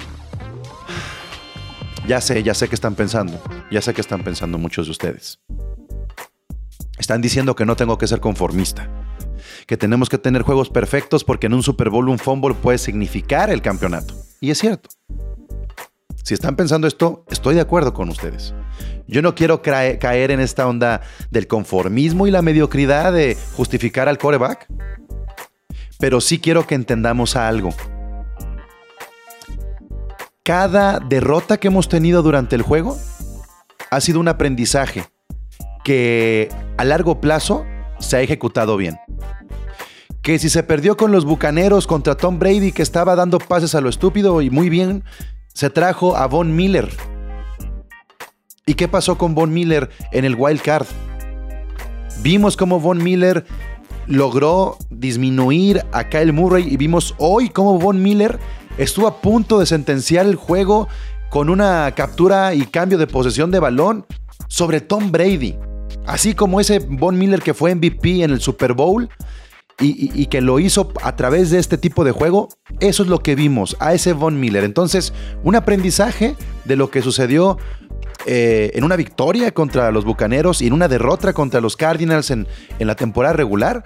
ya 2.07 2.21
sé, 2.21 2.43
ya 2.43 2.55
sé 2.55 2.69
que 2.69 2.75
están 2.75 2.95
pensando, 2.95 3.41
ya 3.71 3.83
sé 3.83 3.95
que 3.95 4.01
están 4.01 4.23
pensando 4.23 4.59
muchos 4.59 4.87
de 4.87 4.93
ustedes. 4.93 5.41
Están 6.99 7.21
diciendo 7.21 7.55
que 7.55 7.67
no 7.67 7.77
tengo 7.77 7.99
que 7.99 8.07
ser 8.07 8.21
conformista, 8.21 8.89
que 9.67 9.77
tenemos 9.77 10.09
que 10.09 10.19
tener 10.19 10.43
juegos 10.43 10.71
perfectos 10.71 11.25
porque 11.25 11.47
en 11.47 11.55
un 11.55 11.63
Super 11.63 11.91
Bowl 11.91 12.09
un 12.09 12.19
fumble 12.19 12.55
puede 12.55 12.79
significar 12.79 13.51
el 13.51 13.61
campeonato. 13.61 14.15
Y 14.41 14.51
es 14.51 14.59
cierto. 14.59 14.89
Si 16.23 16.35
están 16.35 16.57
pensando 16.57 16.89
esto, 16.89 17.25
estoy 17.31 17.55
de 17.55 17.61
acuerdo 17.61 17.95
con 17.95 18.09
ustedes. 18.09 18.55
Yo 19.07 19.23
no 19.23 19.35
quiero 19.35 19.63
caer 19.63 20.31
en 20.31 20.41
esta 20.41 20.67
onda 20.67 21.03
del 21.31 21.47
conformismo 21.47 22.27
y 22.27 22.33
la 22.33 22.43
mediocridad 22.43 23.13
de 23.13 23.37
justificar 23.53 24.09
al 24.09 24.19
coreback, 24.19 24.67
pero 26.01 26.21
sí 26.21 26.41
quiero 26.41 26.67
que 26.67 26.75
entendamos 26.75 27.37
algo. 27.37 27.71
Cada 30.47 31.01
derrota 31.01 31.57
que 31.57 31.67
hemos 31.67 31.89
tenido 31.89 32.23
durante 32.23 32.55
el 32.55 32.63
juego 32.63 32.97
ha 33.91 34.01
sido 34.01 34.21
un 34.21 34.29
aprendizaje 34.29 35.03
que 35.83 36.49
a 36.77 36.85
largo 36.85 37.21
plazo 37.21 37.67
se 37.99 38.17
ha 38.17 38.21
ejecutado 38.21 38.77
bien. 38.77 38.97
Que 40.23 40.39
si 40.39 40.49
se 40.49 40.63
perdió 40.63 40.97
con 40.97 41.11
los 41.11 41.25
Bucaneros 41.25 41.89
contra 41.89 42.17
Tom 42.17 42.39
Brady 42.39 42.71
que 42.71 42.83
estaba 42.83 43.17
dando 43.17 43.39
pases 43.39 43.75
a 43.75 43.81
lo 43.81 43.89
estúpido 43.89 44.41
y 44.41 44.49
muy 44.49 44.69
bien, 44.69 45.03
se 45.53 45.69
trajo 45.69 46.17
a 46.17 46.29
Von 46.29 46.55
Miller. 46.55 46.91
¿Y 48.67 48.75
qué 48.75 48.87
pasó 48.87 49.19
con 49.19 49.35
Von 49.35 49.53
Miller 49.53 49.91
en 50.13 50.25
el 50.25 50.37
wild 50.37 50.63
card? 50.63 50.87
Vimos 52.23 52.57
cómo 52.57 52.79
Von 52.79 53.03
Miller 53.03 53.45
logró 54.07 54.79
disminuir 54.91 55.85
a 55.91 56.05
Kyle 56.05 56.33
Murray 56.33 56.73
y 56.73 56.77
vimos 56.77 57.17
hoy 57.19 57.49
cómo 57.49 57.81
Von 57.81 58.01
Miller 58.01 58.39
estuvo 58.79 59.07
a 59.07 59.21
punto 59.21 59.59
de 59.59 59.67
sentenciar 59.67 60.27
el 60.27 60.37
juego 60.37 60.89
con 61.31 61.51
una 61.51 61.93
captura 61.95 62.55
y 62.55 62.63
cambio 62.67 62.99
de 62.99 63.07
posesión 63.07 63.51
de 63.51 63.59
balón 63.59 64.07
sobre 64.49 64.81
Tom 64.81 65.11
Brady. 65.11 65.57
Así 66.07 66.35
como 66.35 66.61
ese 66.61 66.79
Von 66.79 67.19
Miller 67.19 67.43
que 67.43 67.55
fue 67.55 67.75
MVP 67.75 68.23
en 68.23 68.31
el 68.31 68.41
Super 68.41 68.75
Bowl 68.75 69.09
y, 69.79 70.27
que 70.27 70.41
lo 70.41 70.59
hizo 70.59 70.93
a 71.03 71.17
través 71.17 71.51
de 71.51 71.59
este 71.59 71.77
tipo 71.77 72.05
de 72.05 72.13
juego, 72.13 72.49
eso 72.81 73.03
es 73.03 73.11
lo 73.11 73.19
que 73.19 73.35
vimos 73.35 73.77
a 73.79 73.93
ese 73.93 74.15
Von 74.15 74.41
Miller. 74.41 74.65
Entonces, 74.65 75.13
un 75.45 75.55
aprendizaje 75.55 76.35
de 76.65 76.77
lo 76.77 76.91
que 76.91 77.03
sucedió 77.03 77.59
eh, 78.25 78.71
en 78.75 78.85
una 78.85 78.97
victoria 78.97 79.53
contra 79.53 79.91
los 79.91 80.07
Bucaneros 80.07 80.63
y 80.63 80.69
en 80.69 80.73
una 80.73 80.89
derrota 80.89 81.35
contra 81.35 81.61
los 81.61 81.77
Cardinals 81.77 82.31
en, 82.31 82.47
en 82.79 82.87
la 82.87 82.95
temporada 82.95 83.35
regular. 83.35 83.85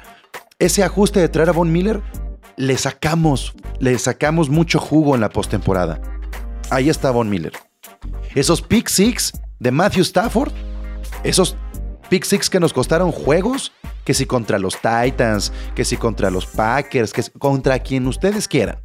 Ese 0.61 0.85
ajuste 0.85 1.18
de 1.18 1.28
traer 1.28 1.49
a 1.49 1.52
Von 1.52 1.73
Miller, 1.73 2.02
le 2.61 2.76
sacamos, 2.76 3.55
le 3.79 3.99
sacamos 3.99 4.49
mucho 4.49 4.79
jugo 4.79 5.14
en 5.14 5.21
la 5.21 5.31
postemporada. 5.31 6.00
Ahí 6.71 6.88
está 6.88 7.11
Von 7.11 7.29
Miller. 7.29 7.52
Esos 8.35 8.62
pick 8.62 8.88
six 8.88 9.33
de 9.59 9.71
Matthew 9.71 10.02
Stafford, 10.02 10.52
esos 11.25 11.57
Pick 12.11 12.25
Six 12.25 12.50
que 12.50 12.59
nos 12.59 12.73
costaron 12.73 13.12
juegos, 13.12 13.73
que 14.05 14.14
si 14.14 14.26
contra 14.26 14.59
los 14.59 14.76
Titans, 14.81 15.52
que 15.76 15.85
si 15.85 15.97
contra 15.97 16.29
los 16.29 16.45
Packers, 16.45 17.12
que 17.12 17.23
contra 17.38 17.79
quien 17.79 18.09
ustedes 18.09 18.49
quieran. 18.49 18.81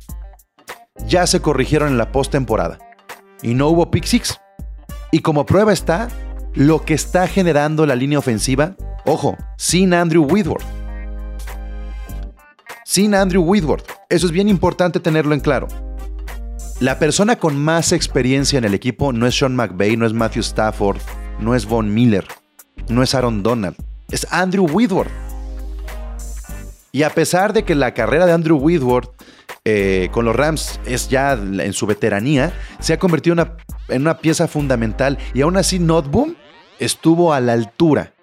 Ya 1.08 1.26
se 1.26 1.42
corrigieron 1.42 1.90
en 1.90 1.98
la 1.98 2.12
postemporada. 2.12 2.78
Y 3.42 3.56
no 3.56 3.70
hubo 3.70 3.90
Pick 3.90 4.06
Six. 4.06 4.40
Y 5.12 5.22
como 5.22 5.48
prueba 5.48 5.74
está 5.74 6.10
lo 6.54 6.86
que 6.86 6.94
está 6.94 7.28
generando 7.28 7.88
la 7.88 7.96
línea 7.96 8.20
ofensiva, 8.20 8.76
ojo, 9.06 9.36
sin 9.58 9.96
Andrew 9.96 10.24
Whitworth. 10.24 10.85
Sin 12.86 13.14
Andrew 13.14 13.44
Whitworth. 13.44 13.92
Eso 14.10 14.28
es 14.28 14.32
bien 14.32 14.48
importante 14.48 15.02
tenerlo 15.02 15.34
en 15.34 15.42
claro. 15.42 15.68
La 16.80 17.00
persona 17.00 17.36
con 17.36 17.58
más 17.58 17.92
experiencia 17.92 18.58
en 18.58 18.64
el 18.64 18.74
equipo 18.74 19.12
no 19.12 19.28
es 19.28 19.38
Sean 19.38 19.56
McVay, 19.56 19.98
no 19.98 20.06
es 20.06 20.14
Matthew 20.14 20.42
Stafford, 20.42 21.00
no 21.40 21.54
es 21.54 21.66
Von 21.66 21.94
Miller 21.94 22.26
no 22.90 23.04
es 23.04 23.16
Aaron 23.16 23.44
Donald, 23.44 23.76
es 24.10 24.28
Andrew 24.32 24.68
Whitworth. 24.70 25.12
Y 26.92 27.04
a 27.04 27.10
pesar 27.10 27.54
de 27.54 27.64
que 27.64 27.76
la 27.76 27.94
carrera 27.94 28.26
de 28.26 28.32
Andrew 28.32 28.58
Whitworth 28.58 29.10
eh, 29.66 30.10
con 30.12 30.26
los 30.26 30.36
Rams 30.36 30.80
es 30.86 31.10
ya 31.10 31.34
en 31.34 31.74
su 31.74 31.86
veteranía, 31.86 32.54
se 32.80 32.94
ha 32.94 33.00
convertido 33.00 33.36
en 33.90 34.02
una, 34.02 34.18
pieza 34.20 34.48
fundamental 34.48 35.18
y 35.34 35.42
aún 35.42 35.58
así 35.58 35.80
Notboom 35.80 36.36
estuvo 36.80 37.34
a 37.34 37.42
la 37.42 37.54
altura. 37.54 38.14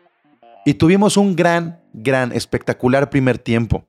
Y 0.64 0.74
tuvimos 0.74 1.16
un 1.16 1.34
gran, 1.34 1.80
gran, 1.92 2.32
espectacular 2.32 3.10
primer 3.10 3.36
tiempo. 3.38 3.84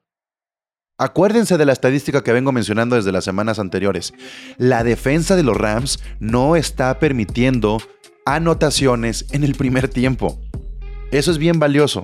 Acuérdense 1.03 1.57
de 1.57 1.65
la 1.65 1.73
estadística 1.73 2.23
que 2.23 2.31
vengo 2.31 2.53
mencionando 2.53 2.95
desde 2.95 3.11
las 3.11 3.25
semanas 3.25 3.59
anteriores. 3.59 4.13
La 4.57 4.85
defensa 4.85 5.35
de 5.35 5.43
los 5.43 5.57
Rams 5.57 5.99
no 6.21 6.55
está 6.55 6.97
permitiendo 6.97 7.81
anotaciones 8.25 9.25
en 9.31 9.43
el 9.43 9.55
primer 9.55 9.89
tiempo. 9.89 10.39
Eso 11.11 11.31
es 11.31 11.39
bien 11.39 11.59
valioso. 11.59 12.03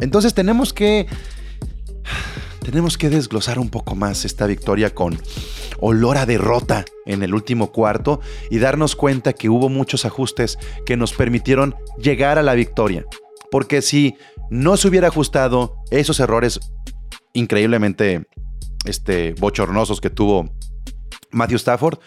Entonces 0.00 0.34
tenemos 0.34 0.74
que 0.74 1.06
tenemos 2.60 2.98
que 2.98 3.08
desglosar 3.08 3.58
un 3.58 3.70
poco 3.70 3.94
más 3.94 4.26
esta 4.26 4.44
victoria 4.44 4.94
con 4.94 5.18
olor 5.80 6.18
a 6.18 6.26
derrota 6.26 6.84
en 7.06 7.22
el 7.22 7.32
último 7.32 7.72
cuarto 7.72 8.20
y 8.50 8.58
darnos 8.58 8.96
cuenta 8.96 9.32
que 9.32 9.48
hubo 9.48 9.70
muchos 9.70 10.04
ajustes 10.04 10.58
que 10.84 10.98
nos 10.98 11.14
permitieron 11.14 11.74
llegar 11.96 12.38
a 12.38 12.42
la 12.42 12.52
victoria. 12.52 13.06
Porque 13.50 13.80
si 13.80 14.18
no 14.50 14.76
se 14.76 14.88
hubiera 14.88 15.08
ajustado 15.08 15.78
esos 15.90 16.20
errores 16.20 16.60
increíblemente 17.36 18.26
este, 18.84 19.34
bochornosos 19.34 20.00
que 20.00 20.10
tuvo 20.10 20.50
Matthew 21.30 21.56
Stafford, 21.56 21.98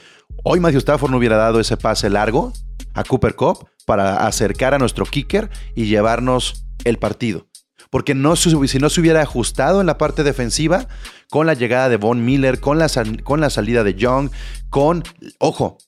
hoy 0.43 0.59
Matthew 0.59 0.79
Stafford 0.79 1.12
no 1.12 1.17
hubiera 1.17 1.38
dado 1.38 1.59
ese 1.59 1.77
pase 1.77 2.09
largo 2.09 2.51
a 2.93 3.03
Cooper 3.03 3.36
Cup 3.36 3.67
para 3.86 4.27
acercar 4.27 4.74
a 4.74 4.79
nuestro 4.79 5.05
kicker 5.05 5.50
y 5.75 5.86
llevarnos 5.86 6.65
el 6.83 6.98
partido. 6.98 7.48
Porque 7.89 8.13
no, 8.13 8.36
si 8.36 8.79
no 8.79 8.89
se 8.89 9.01
hubiera 9.01 9.21
ajustado 9.21 9.81
en 9.81 9.88
la 9.88 9.98
parte 9.98 10.24
defensiva, 10.24 10.88
con 11.29 11.48
la 11.48 11.55
llegada 11.55 11.89
de 11.89 11.98
Von 11.98 12.24
Miller, 12.24 12.59
con 12.59 12.77
la, 12.77 12.88
con 13.24 13.41
la 13.41 13.50
salida 13.50 13.83
de 13.83 13.95
Young, 13.95 14.29
con. 14.69 15.03
Ojo, 15.39 15.79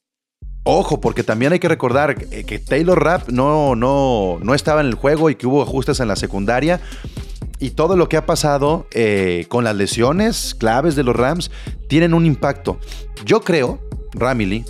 ojo, 0.63 0.99
porque 0.99 1.23
también 1.23 1.53
hay 1.53 1.59
que 1.59 1.67
recordar 1.67 2.15
que 2.15 2.59
Taylor 2.59 3.03
Rapp 3.03 3.29
no, 3.29 3.75
no, 3.75 4.39
no 4.41 4.55
estaba 4.55 4.81
en 4.81 4.87
el 4.87 4.95
juego 4.95 5.29
y 5.29 5.35
que 5.35 5.45
hubo 5.45 5.61
ajustes 5.61 5.99
en 5.99 6.07
la 6.07 6.15
secundaria. 6.15 6.81
Y 7.61 7.69
todo 7.69 7.95
lo 7.95 8.09
que 8.09 8.17
ha 8.17 8.25
pasado 8.25 8.87
eh, 8.91 9.45
con 9.47 9.63
las 9.63 9.75
lesiones 9.75 10.55
claves 10.55 10.95
de 10.95 11.03
los 11.03 11.15
Rams 11.15 11.51
tienen 11.87 12.15
un 12.15 12.25
impacto. 12.25 12.79
Yo 13.23 13.41
creo, 13.41 13.79
Ramily, 14.13 14.65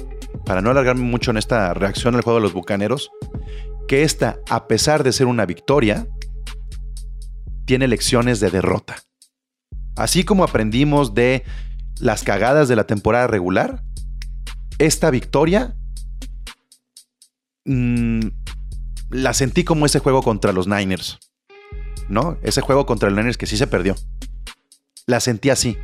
para 0.45 0.61
no 0.61 0.71
alargarme 0.71 1.03
mucho 1.03 1.31
en 1.31 1.37
esta 1.37 1.73
reacción 1.73 2.15
al 2.15 2.21
juego 2.21 2.39
de 2.39 2.43
los 2.43 2.53
Bucaneros, 2.53 3.09
que 3.87 4.03
esta, 4.03 4.39
a 4.49 4.67
pesar 4.67 5.03
de 5.03 5.13
ser 5.13 5.27
una 5.27 5.45
victoria, 5.45 6.05
tiene 7.63 7.87
lecciones 7.87 8.41
de 8.41 8.51
derrota. 8.51 8.97
Así 9.95 10.25
como 10.25 10.43
aprendimos 10.43 11.13
de 11.13 11.45
las 12.01 12.23
cagadas 12.23 12.67
de 12.67 12.75
la 12.75 12.87
temporada 12.87 13.27
regular, 13.27 13.83
esta 14.79 15.11
victoria 15.11 15.77
mmm, 17.63 18.19
la 19.11 19.33
sentí 19.33 19.63
como 19.63 19.85
ese 19.85 19.99
juego 19.99 20.21
contra 20.21 20.51
los 20.51 20.67
Niners. 20.67 21.19
¿No? 22.11 22.37
Ese 22.43 22.59
juego 22.59 22.85
contra 22.85 23.09
los 23.09 23.17
Niners 23.17 23.37
que 23.37 23.45
sí 23.45 23.55
se 23.55 23.67
perdió. 23.67 23.95
La 25.05 25.21
sentí 25.21 25.49
así. 25.49 25.77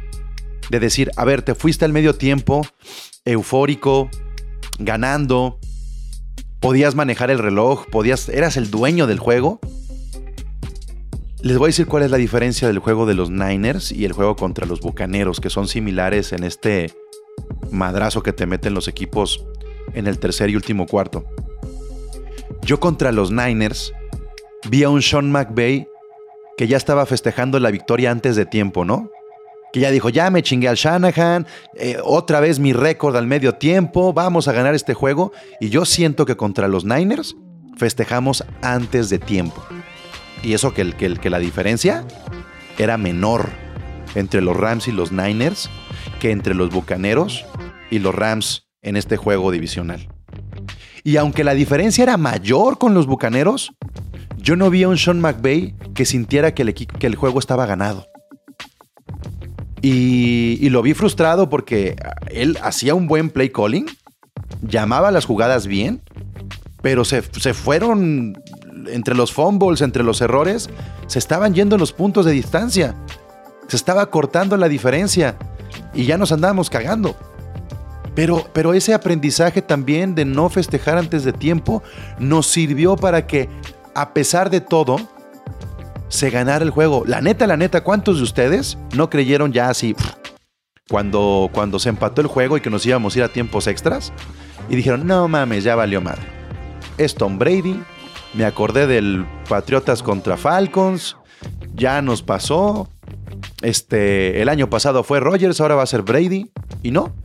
De 0.70 0.82
decir, 0.82 1.10
a 1.16 1.24
ver, 1.24 1.42
te 1.42 1.56
fuiste 1.56 1.86
al 1.86 1.94
medio 1.94 2.16
tiempo, 2.16 2.68
eufórico, 3.24 4.10
ganando, 4.78 5.58
podías 6.60 6.96
manejar 6.96 7.32
el 7.32 7.40
reloj, 7.40 7.86
podías, 7.90 8.28
eras 8.28 8.58
el 8.58 8.70
dueño 8.70 9.08
del 9.08 9.20
juego. 9.20 9.62
Les 11.42 11.58
voy 11.58 11.68
a 11.68 11.70
decir 11.70 11.86
cuál 11.86 12.04
es 12.04 12.12
la 12.12 12.18
diferencia 12.18 12.68
del 12.68 12.80
juego 12.80 13.06
de 13.06 13.14
los 13.14 13.30
Niners 13.30 13.94
y 13.94 14.04
el 14.04 14.12
juego 14.12 14.36
contra 14.36 14.66
los 14.66 14.82
Bucaneros, 14.82 15.40
que 15.40 15.50
son 15.50 15.70
similares 15.70 16.34
en 16.34 16.44
este 16.44 16.94
madrazo 17.72 18.22
que 18.22 18.34
te 18.34 18.46
meten 18.46 18.74
los 18.74 18.90
equipos 18.90 19.46
en 19.94 20.08
el 20.08 20.20
tercer 20.20 20.50
y 20.50 20.58
último 20.58 20.88
cuarto. 20.88 21.26
Yo 22.64 22.82
contra 22.82 23.14
los 23.14 23.32
Niners 23.32 23.94
vi 24.70 24.84
a 24.84 24.90
un 24.90 25.02
Sean 25.02 25.32
McVay 25.32 25.88
que 26.58 26.68
ya 26.68 26.76
estaba 26.76 27.06
festejando 27.06 27.60
la 27.60 27.72
victoria 27.72 28.12
antes 28.12 28.36
de 28.36 28.46
tiempo, 28.46 28.84
¿no? 28.84 29.10
Que 29.72 29.82
ya 29.82 29.92
dijo, 29.92 30.10
ya 30.10 30.30
me 30.32 30.42
chingué 30.42 30.68
al 30.68 30.76
Shanahan, 30.76 31.46
eh, 31.76 31.98
otra 32.04 32.40
vez 32.40 32.60
mi 32.60 32.74
récord 32.74 33.16
al 33.16 33.28
medio 33.28 33.56
tiempo, 33.56 34.12
vamos 34.12 34.48
a 34.48 34.54
ganar 34.54 34.74
este 34.74 34.94
juego. 34.94 35.32
Y 35.60 35.70
yo 35.70 35.86
siento 35.86 36.26
que 36.26 36.36
contra 36.36 36.68
los 36.68 36.84
Niners 36.84 37.36
festejamos 37.78 38.44
antes 38.62 39.10
de 39.10 39.20
tiempo. 39.20 39.64
Y 40.42 40.54
eso 40.54 40.74
que, 40.74 40.94
que, 40.94 41.14
que 41.16 41.30
la 41.30 41.40
diferencia 41.40 42.06
era 42.78 42.98
menor 42.98 43.50
entre 44.16 44.42
los 44.42 44.58
Rams 44.58 44.88
y 44.88 44.92
los 44.92 45.12
Niners 45.12 45.70
que 46.20 46.32
entre 46.32 46.56
los 46.56 46.70
Bucaneros 46.72 47.46
y 47.92 48.00
los 48.00 48.16
Rams 48.16 48.68
en 48.82 48.98
este 48.98 49.18
juego 49.18 49.52
divisional. 49.52 50.08
Y 51.04 51.18
aunque 51.18 51.44
la 51.44 51.54
diferencia 51.54 52.04
era 52.04 52.18
mayor 52.18 52.78
con 52.80 52.94
los 52.94 53.06
Bucaneros, 53.06 53.74
yo 54.48 54.56
no 54.56 54.70
vi 54.70 54.84
a 54.84 54.88
un 54.88 54.98
Sean 54.98 55.20
McVay 55.20 55.76
que 55.94 56.06
sintiera 56.06 56.54
que 56.54 56.62
el, 57.02 57.16
juego 57.16 57.38
estaba 57.38 57.66
ganado. 57.66 58.08
Y, 59.82 60.70
lo 60.70 60.82
vi 60.82 60.94
frustrado 60.94 61.50
porque 61.50 61.98
él 62.32 62.58
hacía 62.62 62.96
un 62.96 63.08
buen 63.08 63.30
play 63.30 63.50
calling, 63.50 63.88
llamaba 64.62 65.12
las 65.12 65.26
jugadas 65.26 65.68
bien, 65.68 66.02
pero 66.82 67.04
se, 67.04 67.24
fueron 67.24 68.42
entre 68.88 69.16
los 69.16 69.34
fumbles, 69.34 69.82
entre 69.82 70.02
los 70.02 70.22
errores, 70.22 70.70
se 71.08 71.20
estaban 71.20 71.54
yendo 71.54 71.78
los 71.78 71.92
puntos 71.92 72.26
de 72.26 72.32
distancia. 72.32 72.96
Se 73.68 73.76
estaba 73.76 74.10
cortando 74.10 74.56
la 74.56 74.70
diferencia 74.70 75.38
y 75.94 76.06
ya 76.06 76.18
nos 76.18 76.32
andábamos 76.32 76.70
cagando. 76.70 77.18
Pero, 78.16 78.48
pero 78.54 78.74
ese 78.74 78.94
aprendizaje 78.94 79.62
también 79.62 80.16
de 80.16 80.24
no 80.24 80.48
festejar 80.50 80.98
antes 80.98 81.26
de 81.26 81.34
tiempo 81.34 81.84
nos 82.18 82.48
sirvió 82.48 82.96
para 82.96 83.28
que, 83.28 83.50
a 83.98 84.14
pesar 84.14 84.52
de 84.52 84.62
todo, 84.62 84.98
se 86.08 86.30
ganara 86.30 86.64
el 86.64 86.70
juego. 86.70 87.04
La 87.08 87.20
neta, 87.20 87.48
la 87.48 87.58
neta, 87.58 87.84
¿cuántos 87.84 88.18
de 88.18 88.24
ustedes 88.24 88.78
no 88.96 89.10
creyeron 89.10 89.54
ya 89.54 89.70
así 89.70 89.96
cuando, 90.88 91.50
cuando 91.52 91.80
se 91.80 91.90
empató 91.90 92.22
el 92.22 92.28
juego 92.28 92.58
y 92.58 92.62
que 92.62 92.70
nos 92.70 92.86
íbamos 92.86 93.16
a 93.16 93.18
ir 93.18 93.24
a 93.24 93.30
tiempos 93.30 93.66
extras? 93.66 94.14
Y 94.70 94.76
dijeron, 94.76 95.08
no 95.08 95.28
mames, 95.28 95.64
ya 95.64 95.76
valió 95.76 96.00
madre. 96.00 96.22
Es 97.00 97.16
Tom 97.16 97.40
Brady, 97.40 97.82
me 98.36 98.46
acordé 98.46 98.86
del 98.86 99.26
Patriotas 99.50 100.04
contra 100.04 100.38
Falcons, 100.38 101.18
ya 101.74 102.00
nos 102.04 102.22
pasó. 102.22 102.88
Este, 103.64 104.44
el 104.44 104.50
año 104.50 104.70
pasado 104.70 105.04
fue 105.04 105.20
Rogers, 105.20 105.60
ahora 105.60 105.74
va 105.74 105.82
a 105.82 105.88
ser 105.88 106.04
Brady. 106.04 106.52
Y 106.84 106.92
no, 106.92 107.16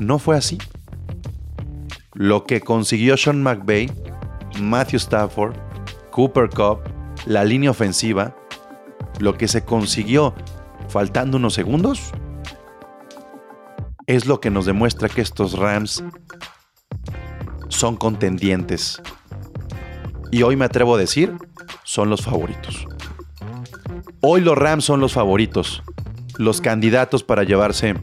no 0.00 0.18
fue 0.18 0.36
así. 0.36 0.58
Lo 2.12 2.42
que 2.44 2.60
consiguió 2.60 3.16
Sean 3.16 3.40
McVay, 3.40 3.88
Matthew 4.58 4.96
Stafford, 4.96 5.65
Cooper 6.16 6.48
Cup, 6.48 6.78
la 7.26 7.44
línea 7.44 7.70
ofensiva, 7.70 8.34
lo 9.20 9.36
que 9.36 9.48
se 9.48 9.66
consiguió 9.66 10.34
faltando 10.88 11.36
unos 11.36 11.52
segundos, 11.52 12.10
es 14.06 14.24
lo 14.24 14.40
que 14.40 14.48
nos 14.48 14.64
demuestra 14.64 15.10
que 15.10 15.20
estos 15.20 15.58
Rams 15.58 16.02
son 17.68 17.98
contendientes. 17.98 19.02
Y 20.30 20.42
hoy 20.42 20.56
me 20.56 20.64
atrevo 20.64 20.94
a 20.94 20.98
decir, 20.98 21.34
son 21.84 22.08
los 22.08 22.22
favoritos. 22.22 22.86
Hoy 24.22 24.40
los 24.40 24.56
Rams 24.56 24.86
son 24.86 25.00
los 25.00 25.12
favoritos, 25.12 25.82
los 26.38 26.62
candidatos 26.62 27.24
para 27.24 27.44
llevarse 27.44 27.94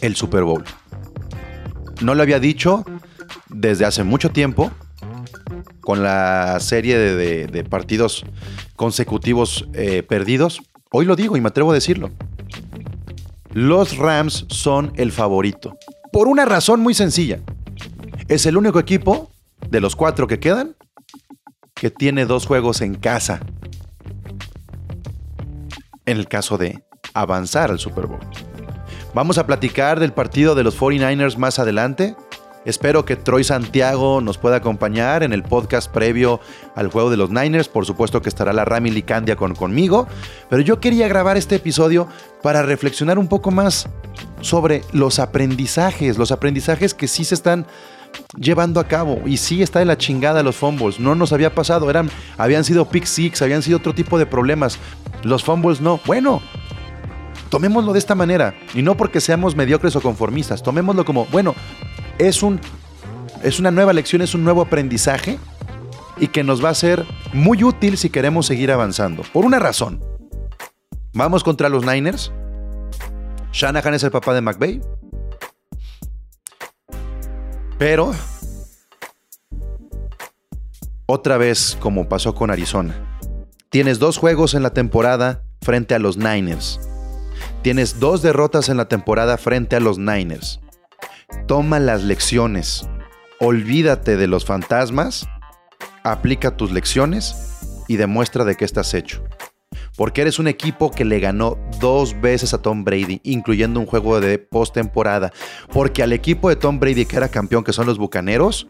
el 0.00 0.16
Super 0.16 0.42
Bowl. 0.42 0.64
No 2.00 2.16
lo 2.16 2.22
había 2.24 2.40
dicho 2.40 2.84
desde 3.48 3.84
hace 3.84 4.02
mucho 4.02 4.32
tiempo, 4.32 4.72
con 5.82 6.02
la 6.02 6.58
serie 6.60 6.96
de, 6.98 7.64
partidos 7.64 8.24
consecutivos 8.76 9.68
eh, 9.74 10.02
perdidos. 10.02 10.62
Hoy 10.90 11.04
lo 11.04 11.16
digo 11.16 11.36
y 11.36 11.40
me 11.40 11.48
atrevo 11.48 11.72
a 11.72 11.74
decirlo. 11.74 12.10
Los 13.50 13.98
Rams 13.98 14.46
son 14.48 14.92
el 14.96 15.12
favorito. 15.12 15.76
Por 16.10 16.28
una 16.28 16.44
razón 16.46 16.80
muy 16.80 16.94
sencilla. 16.94 17.40
Es 18.28 18.46
el 18.46 18.56
único 18.56 18.78
equipo 18.78 19.30
de 19.68 19.80
los 19.80 19.96
cuatro 19.96 20.26
que 20.26 20.38
quedan 20.38 20.76
que 21.74 21.90
tiene 21.90 22.26
dos 22.26 22.46
juegos 22.46 22.80
en 22.80 22.94
casa. 22.94 23.40
En 26.06 26.16
el 26.16 26.28
caso 26.28 26.56
de 26.56 26.82
avanzar 27.12 27.70
al 27.70 27.78
Super 27.78 28.06
Bowl. 28.06 28.20
Vamos 29.14 29.36
a 29.36 29.46
platicar 29.46 30.00
del 30.00 30.12
partido 30.12 30.54
de 30.54 30.62
los 30.64 30.78
49ers 30.78 31.36
más 31.36 31.58
adelante. 31.58 32.16
Espero 32.64 33.04
que 33.04 33.16
Troy 33.16 33.42
Santiago 33.42 34.20
nos 34.20 34.38
pueda 34.38 34.56
acompañar 34.56 35.22
en 35.22 35.32
el 35.32 35.42
podcast 35.42 35.90
previo 35.90 36.40
al 36.76 36.88
juego 36.88 37.10
de 37.10 37.16
los 37.16 37.30
Niners. 37.30 37.68
Por 37.68 37.86
supuesto 37.86 38.22
que 38.22 38.28
estará 38.28 38.52
la 38.52 38.64
Rami 38.64 38.90
Licandia 38.90 39.34
con, 39.34 39.54
conmigo. 39.54 40.06
Pero 40.48 40.62
yo 40.62 40.78
quería 40.78 41.08
grabar 41.08 41.36
este 41.36 41.56
episodio 41.56 42.06
para 42.42 42.62
reflexionar 42.62 43.18
un 43.18 43.26
poco 43.26 43.50
más 43.50 43.88
sobre 44.40 44.82
los 44.92 45.18
aprendizajes. 45.18 46.18
Los 46.18 46.30
aprendizajes 46.30 46.94
que 46.94 47.08
sí 47.08 47.24
se 47.24 47.34
están 47.34 47.66
llevando 48.36 48.78
a 48.78 48.86
cabo. 48.86 49.20
Y 49.26 49.38
sí 49.38 49.62
está 49.62 49.80
de 49.80 49.84
la 49.84 49.98
chingada 49.98 50.44
los 50.44 50.56
fumbles. 50.56 51.00
No 51.00 51.16
nos 51.16 51.32
había 51.32 51.54
pasado. 51.54 51.90
Eran, 51.90 52.10
habían 52.38 52.62
sido 52.62 52.88
pick 52.88 53.06
six, 53.06 53.42
habían 53.42 53.62
sido 53.62 53.78
otro 53.78 53.92
tipo 53.92 54.18
de 54.18 54.26
problemas. 54.26 54.78
Los 55.24 55.42
fumbles 55.42 55.80
no. 55.80 56.00
Bueno, 56.06 56.40
tomémoslo 57.48 57.92
de 57.92 57.98
esta 57.98 58.14
manera. 58.14 58.54
Y 58.72 58.82
no 58.82 58.96
porque 58.96 59.20
seamos 59.20 59.56
mediocres 59.56 59.96
o 59.96 60.00
conformistas. 60.00 60.62
Tomémoslo 60.62 61.04
como, 61.04 61.26
bueno, 61.26 61.56
es, 62.18 62.42
un, 62.42 62.60
es 63.42 63.58
una 63.60 63.70
nueva 63.70 63.92
lección, 63.92 64.22
es 64.22 64.34
un 64.34 64.44
nuevo 64.44 64.62
aprendizaje 64.62 65.38
y 66.18 66.28
que 66.28 66.44
nos 66.44 66.64
va 66.64 66.68
a 66.68 66.74
ser 66.74 67.04
muy 67.32 67.64
útil 67.64 67.96
si 67.96 68.10
queremos 68.10 68.46
seguir 68.46 68.70
avanzando. 68.70 69.22
Por 69.32 69.44
una 69.44 69.58
razón. 69.58 70.04
Vamos 71.14 71.44
contra 71.44 71.68
los 71.68 71.84
Niners. 71.84 72.32
Shanahan 73.52 73.94
es 73.94 74.02
el 74.02 74.10
papá 74.10 74.32
de 74.32 74.40
McVay. 74.40 74.80
Pero, 77.78 78.14
otra 81.06 81.36
vez 81.36 81.76
como 81.80 82.08
pasó 82.08 82.34
con 82.34 82.50
Arizona. 82.50 83.18
Tienes 83.68 83.98
dos 83.98 84.18
juegos 84.18 84.54
en 84.54 84.62
la 84.62 84.70
temporada 84.70 85.42
frente 85.60 85.94
a 85.94 85.98
los 85.98 86.16
Niners. 86.16 86.80
Tienes 87.62 87.98
dos 88.00 88.22
derrotas 88.22 88.68
en 88.68 88.76
la 88.76 88.86
temporada 88.86 89.36
frente 89.36 89.76
a 89.76 89.80
los 89.80 89.98
Niners. 89.98 90.61
Toma 91.46 91.78
las 91.80 92.02
lecciones. 92.02 92.88
Olvídate 93.40 94.16
de 94.16 94.26
los 94.26 94.44
fantasmas. 94.44 95.28
Aplica 96.04 96.56
tus 96.56 96.72
lecciones 96.72 97.84
y 97.88 97.96
demuestra 97.96 98.44
de 98.44 98.56
qué 98.56 98.64
estás 98.64 98.94
hecho. 98.94 99.22
Porque 99.96 100.22
eres 100.22 100.38
un 100.38 100.48
equipo 100.48 100.90
que 100.90 101.04
le 101.04 101.20
ganó 101.20 101.58
dos 101.78 102.18
veces 102.20 102.54
a 102.54 102.62
Tom 102.62 102.84
Brady, 102.84 103.20
incluyendo 103.24 103.78
un 103.80 103.86
juego 103.86 104.20
de 104.20 104.38
postemporada. 104.38 105.32
Porque 105.72 106.02
al 106.02 106.12
equipo 106.12 106.48
de 106.48 106.56
Tom 106.56 106.78
Brady, 106.80 107.04
que 107.04 107.16
era 107.16 107.28
campeón, 107.28 107.64
que 107.64 107.72
son 107.72 107.86
los 107.86 107.98
Bucaneros, 107.98 108.68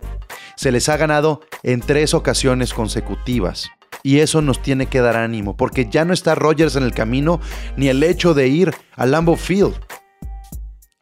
se 0.56 0.72
les 0.72 0.88
ha 0.88 0.96
ganado 0.96 1.40
en 1.62 1.80
tres 1.80 2.14
ocasiones 2.14 2.74
consecutivas. 2.74 3.70
Y 4.02 4.18
eso 4.18 4.42
nos 4.42 4.60
tiene 4.62 4.86
que 4.86 5.00
dar 5.00 5.16
ánimo, 5.16 5.56
porque 5.56 5.88
ya 5.88 6.04
no 6.04 6.12
está 6.12 6.34
Rogers 6.34 6.74
en 6.74 6.82
el 6.82 6.92
camino, 6.92 7.40
ni 7.76 7.88
el 7.88 8.02
hecho 8.02 8.34
de 8.34 8.48
ir 8.48 8.74
a 8.96 9.06
Lambeau 9.06 9.36
Field. 9.36 9.74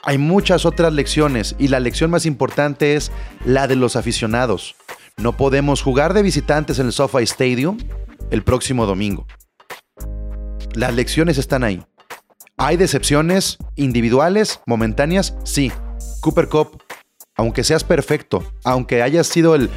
Hay 0.02 0.16
muchas 0.16 0.64
otras 0.64 0.92
lecciones 0.92 1.54
y 1.58 1.68
la 1.68 1.80
lección 1.80 2.10
más 2.10 2.24
importante 2.24 2.94
es 2.94 3.12
la 3.44 3.66
de 3.66 3.76
los 3.76 3.96
aficionados. 3.96 4.74
No 5.18 5.36
podemos 5.36 5.82
jugar 5.82 6.14
de 6.14 6.22
visitantes 6.22 6.78
en 6.78 6.86
el 6.86 6.92
SoFi 6.92 7.24
Stadium 7.24 7.78
el 8.30 8.42
próximo 8.42 8.86
domingo. 8.86 9.26
Las 10.72 10.94
lecciones 10.94 11.36
están 11.36 11.64
ahí. 11.64 11.82
¿Hay 12.56 12.76
decepciones 12.76 13.58
individuales, 13.76 14.60
momentáneas? 14.66 15.34
Sí. 15.44 15.72
Cooper 16.20 16.48
Cup, 16.48 16.82
aunque 17.36 17.64
seas 17.64 17.84
perfecto, 17.84 18.44
aunque 18.64 19.02
hayas 19.02 19.26
sido 19.26 19.54
el, 19.54 19.70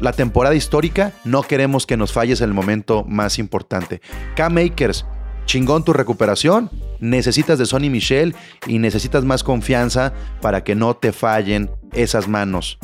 la 0.00 0.12
temporada 0.12 0.54
histórica, 0.54 1.12
no 1.24 1.42
queremos 1.42 1.86
que 1.86 1.96
nos 1.96 2.12
falles 2.12 2.40
el 2.40 2.52
momento 2.52 3.04
más 3.04 3.38
importante. 3.38 4.00
K-Makers, 4.34 5.06
chingón 5.44 5.84
tu 5.84 5.92
recuperación, 5.92 6.70
necesitas 7.00 7.58
de 7.58 7.66
Sonny 7.66 7.90
Michel 7.90 8.34
y 8.66 8.78
necesitas 8.78 9.24
más 9.24 9.42
confianza 9.44 10.12
para 10.40 10.64
que 10.64 10.74
no 10.74 10.94
te 10.94 11.12
fallen 11.12 11.70
esas 11.92 12.28
manos. 12.28 12.78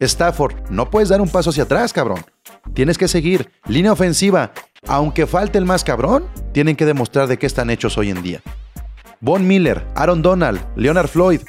Stafford, 0.00 0.54
no 0.70 0.90
puedes 0.90 1.08
dar 1.08 1.20
un 1.20 1.28
paso 1.28 1.50
hacia 1.50 1.64
atrás, 1.64 1.92
cabrón. 1.92 2.24
Tienes 2.74 2.98
que 2.98 3.08
seguir. 3.08 3.50
Línea 3.66 3.92
ofensiva, 3.92 4.52
aunque 4.86 5.26
falte 5.26 5.58
el 5.58 5.64
más 5.64 5.84
cabrón, 5.84 6.26
tienen 6.52 6.76
que 6.76 6.84
demostrar 6.84 7.28
de 7.28 7.38
qué 7.38 7.46
están 7.46 7.70
hechos 7.70 7.96
hoy 7.96 8.10
en 8.10 8.22
día. 8.22 8.42
Von 9.20 9.46
Miller, 9.46 9.86
Aaron 9.94 10.22
Donald, 10.22 10.60
Leonard 10.76 11.08
Floyd. 11.08 11.40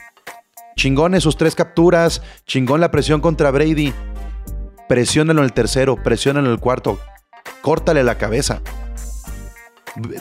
Chingón 0.76 1.16
en 1.16 1.22
sus 1.22 1.38
tres 1.38 1.56
capturas, 1.56 2.22
chingón 2.46 2.80
la 2.80 2.92
presión 2.92 3.20
contra 3.20 3.52
Brady. 3.52 3.94
Presiónalo 4.88 5.42
en 5.42 5.46
el 5.46 5.54
tercero, 5.54 6.02
presiónalo 6.02 6.48
en 6.48 6.54
el 6.54 6.60
cuarto. 6.60 7.00
Córtale 7.62 8.04
la 8.04 8.18
cabeza. 8.18 8.62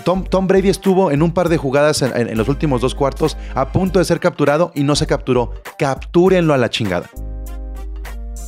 Tom, 0.05 0.47
Brady 0.47 0.69
estuvo 0.69 1.11
en 1.11 1.23
un 1.23 1.33
par 1.33 1.49
de 1.49 1.57
jugadas 1.57 2.03
en, 2.03 2.37
los 2.37 2.49
últimos 2.49 2.81
dos 2.81 2.95
cuartos 2.95 3.37
a 3.55 3.73
punto 3.73 3.99
de 3.99 4.05
ser 4.05 4.21
capturado 4.21 4.73
y 4.75 4.83
no 4.83 4.97
se 4.97 5.07
capturó. 5.07 5.53
Captúrenlo 5.79 6.55
a 6.55 6.59
la 6.59 6.71
chingada. 6.71 7.11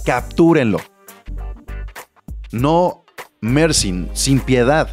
Captúrenlo. 0.04 0.78
No 2.50 3.04
mercy, 3.40 4.08
sin 4.14 4.40
piedad. 4.40 4.88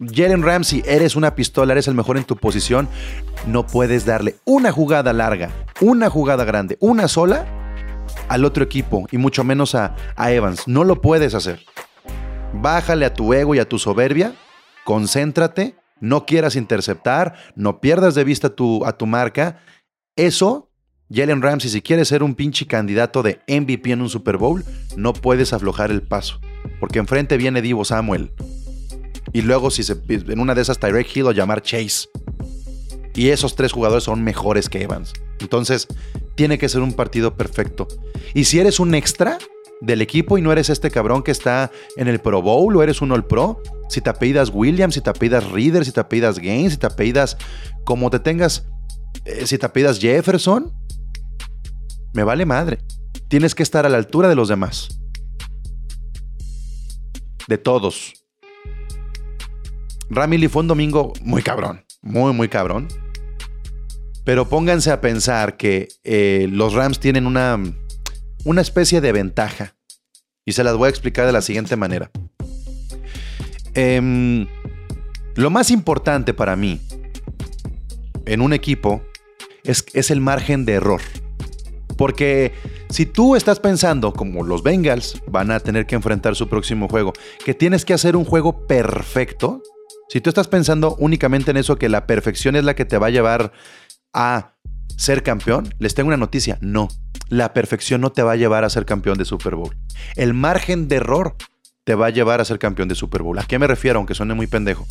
Jalen 0.00 0.42
Ramsey, 0.42 0.82
eres 0.86 1.16
una 1.16 1.34
pistola, 1.34 1.72
eres 1.72 1.88
el 1.88 1.94
mejor 1.94 2.18
en 2.18 2.24
tu 2.24 2.36
posición. 2.36 2.88
No 3.46 3.66
puedes 3.66 4.04
darle 4.04 4.36
una 4.44 4.70
jugada 4.70 5.12
larga, 5.12 5.50
una 5.80 6.10
jugada 6.10 6.44
grande, 6.44 6.76
una 6.80 7.08
sola 7.08 7.46
al 8.28 8.44
otro 8.44 8.62
equipo 8.62 9.06
y 9.10 9.18
mucho 9.18 9.44
menos 9.44 9.74
a 9.74 9.94
Evans. 10.16 10.68
No 10.68 10.84
lo 10.84 11.00
puedes 11.00 11.34
hacer. 11.34 11.64
Bájale 12.52 13.06
a 13.06 13.14
tu 13.14 13.32
ego 13.34 13.54
y 13.54 13.58
a 13.58 13.68
tu 13.68 13.78
soberbia, 13.78 14.34
concéntrate, 14.88 15.76
no 16.00 16.24
quieras 16.24 16.56
interceptar, 16.56 17.34
no 17.54 17.78
pierdas 17.78 18.14
de 18.14 18.24
vista 18.24 18.48
tu, 18.48 18.86
a 18.86 18.96
tu 18.96 19.04
marca. 19.04 19.60
Eso, 20.16 20.70
Jalen 21.12 21.42
Ramsey, 21.42 21.68
si 21.68 21.82
quieres 21.82 22.08
ser 22.08 22.22
un 22.22 22.34
pinche 22.34 22.66
candidato 22.66 23.22
de 23.22 23.38
MVP 23.48 23.92
en 23.92 24.00
un 24.00 24.08
Super 24.08 24.38
Bowl, 24.38 24.64
no 24.96 25.12
puedes 25.12 25.52
aflojar 25.52 25.90
el 25.90 26.00
paso, 26.00 26.40
porque 26.80 27.00
enfrente 27.00 27.36
viene 27.36 27.60
Divo 27.60 27.84
Samuel. 27.84 28.32
Y 29.34 29.42
luego, 29.42 29.70
si 29.70 29.82
se, 29.82 29.94
en 30.08 30.40
una 30.40 30.54
de 30.54 30.62
esas, 30.62 30.78
Tyrek 30.78 31.14
Hill 31.14 31.26
o 31.26 31.32
llamar 31.32 31.60
Chase. 31.60 32.08
Y 33.14 33.28
esos 33.28 33.56
tres 33.56 33.72
jugadores 33.72 34.04
son 34.04 34.24
mejores 34.24 34.70
que 34.70 34.84
Evans. 34.84 35.12
Entonces, 35.38 35.86
tiene 36.34 36.56
que 36.56 36.70
ser 36.70 36.80
un 36.80 36.94
partido 36.94 37.36
perfecto. 37.36 37.88
Y 38.32 38.44
si 38.44 38.58
eres 38.58 38.80
un 38.80 38.94
extra 38.94 39.36
del 39.80 40.02
equipo 40.02 40.38
y 40.38 40.42
no 40.42 40.52
eres 40.52 40.70
este 40.70 40.90
cabrón 40.90 41.22
que 41.22 41.30
está 41.30 41.70
en 41.96 42.08
el 42.08 42.18
Pro 42.18 42.42
Bowl 42.42 42.76
o 42.76 42.82
eres 42.82 43.00
un 43.00 43.12
All 43.12 43.26
Pro, 43.26 43.62
si 43.88 44.00
te 44.00 44.10
apellidas 44.10 44.50
Williams, 44.52 44.94
si 44.94 45.00
te 45.00 45.10
apellidas 45.10 45.50
Reader, 45.50 45.84
si 45.84 45.92
te 45.92 46.00
apellidas 46.00 46.38
Gaines, 46.38 46.72
si 46.72 46.78
te 46.78 46.86
apellidas 46.86 47.36
como 47.84 48.10
te 48.10 48.18
tengas, 48.18 48.66
eh, 49.24 49.46
si 49.46 49.58
te 49.58 49.66
apellidas 49.66 49.98
Jefferson, 49.98 50.72
me 52.14 52.24
vale 52.24 52.44
madre. 52.44 52.78
Tienes 53.28 53.54
que 53.54 53.62
estar 53.62 53.86
a 53.86 53.88
la 53.88 53.98
altura 53.98 54.28
de 54.28 54.34
los 54.34 54.48
demás. 54.48 55.00
De 57.46 57.58
todos. 57.58 58.14
Ramily 60.10 60.48
fue 60.48 60.62
un 60.62 60.68
domingo 60.68 61.12
muy 61.22 61.42
cabrón, 61.42 61.84
muy, 62.02 62.32
muy 62.32 62.48
cabrón. 62.48 62.88
Pero 64.24 64.48
pónganse 64.48 64.90
a 64.90 65.00
pensar 65.00 65.56
que 65.56 65.88
eh, 66.04 66.48
los 66.50 66.74
Rams 66.74 67.00
tienen 67.00 67.26
una, 67.26 67.58
una 68.44 68.60
especie 68.60 69.00
de 69.00 69.12
ventaja. 69.12 69.74
Y 70.44 70.52
se 70.52 70.64
las 70.64 70.76
voy 70.76 70.86
a 70.86 70.90
explicar 70.90 71.26
de 71.26 71.32
la 71.32 71.42
siguiente 71.42 71.76
manera. 71.76 72.10
Em, 73.74 74.46
lo 75.34 75.50
más 75.50 75.70
importante 75.70 76.34
para 76.34 76.56
mí 76.56 76.80
en 78.24 78.40
un 78.40 78.52
equipo 78.52 79.02
es, 79.64 79.84
es 79.92 80.10
el 80.10 80.20
margen 80.20 80.64
de 80.64 80.74
error. 80.74 81.00
Porque 81.96 82.52
si 82.90 83.06
tú 83.06 83.36
estás 83.36 83.60
pensando, 83.60 84.12
como 84.12 84.44
los 84.44 84.62
Bengals 84.62 85.20
van 85.26 85.50
a 85.50 85.60
tener 85.60 85.86
que 85.86 85.96
enfrentar 85.96 86.36
su 86.36 86.48
próximo 86.48 86.88
juego, 86.88 87.12
que 87.44 87.54
tienes 87.54 87.84
que 87.84 87.92
hacer 87.92 88.16
un 88.16 88.24
juego 88.24 88.66
perfecto, 88.66 89.62
si 90.08 90.20
tú 90.20 90.30
estás 90.30 90.48
pensando 90.48 90.96
únicamente 90.98 91.50
en 91.50 91.58
eso, 91.58 91.76
que 91.76 91.88
la 91.88 92.06
perfección 92.06 92.56
es 92.56 92.64
la 92.64 92.74
que 92.74 92.86
te 92.86 92.96
va 92.96 93.08
a 93.08 93.10
llevar 93.10 93.52
a 94.14 94.54
ser 94.98 95.22
campeón, 95.22 95.72
les 95.78 95.94
tengo 95.94 96.08
una 96.08 96.16
noticia, 96.16 96.58
no, 96.60 96.88
la 97.28 97.52
perfección 97.52 98.00
no 98.00 98.10
te 98.10 98.22
va 98.22 98.32
a 98.32 98.36
llevar 98.36 98.64
a 98.64 98.70
ser 98.70 98.84
campeón 98.84 99.16
de 99.16 99.24
Super 99.24 99.54
Bowl. 99.54 99.76
El 100.16 100.34
margen 100.34 100.88
de 100.88 100.96
error 100.96 101.36
te 101.84 101.94
va 101.94 102.06
a 102.06 102.10
llevar 102.10 102.40
a 102.40 102.44
ser 102.44 102.58
campeón 102.58 102.88
de 102.88 102.96
Super 102.96 103.22
Bowl. 103.22 103.38
¿A 103.38 103.44
qué 103.44 103.58
me 103.58 103.68
refiero? 103.68 103.98
Aunque 103.98 104.14
suene 104.14 104.34
muy 104.34 104.48
pendejo. 104.48 104.86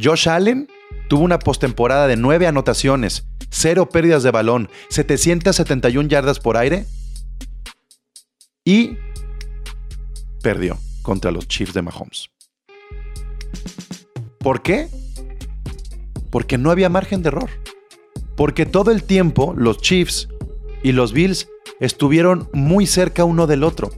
Josh 0.00 0.28
Allen 0.28 0.68
tuvo 1.08 1.24
una 1.24 1.38
postemporada 1.38 2.06
de 2.06 2.16
9 2.16 2.46
anotaciones, 2.46 3.26
0 3.48 3.88
pérdidas 3.88 4.22
de 4.22 4.30
balón, 4.30 4.68
771 4.90 6.08
yardas 6.08 6.38
por 6.38 6.58
aire 6.58 6.84
y 8.62 8.98
perdió 10.42 10.78
contra 11.02 11.30
los 11.30 11.48
Chiefs 11.48 11.72
de 11.72 11.82
Mahomes. 11.82 12.28
¿Por 14.38 14.60
qué? 14.60 14.88
Porque 16.30 16.58
no 16.58 16.70
había 16.70 16.90
margen 16.90 17.22
de 17.22 17.28
error. 17.28 17.48
Porque 18.36 18.66
todo 18.66 18.90
el 18.90 19.04
tiempo 19.04 19.54
los 19.56 19.78
Chiefs 19.78 20.28
y 20.82 20.92
los 20.92 21.12
Bills 21.12 21.48
estuvieron 21.80 22.48
muy 22.52 22.86
cerca 22.86 23.24
uno 23.24 23.46
del 23.46 23.64
otro. 23.64 23.90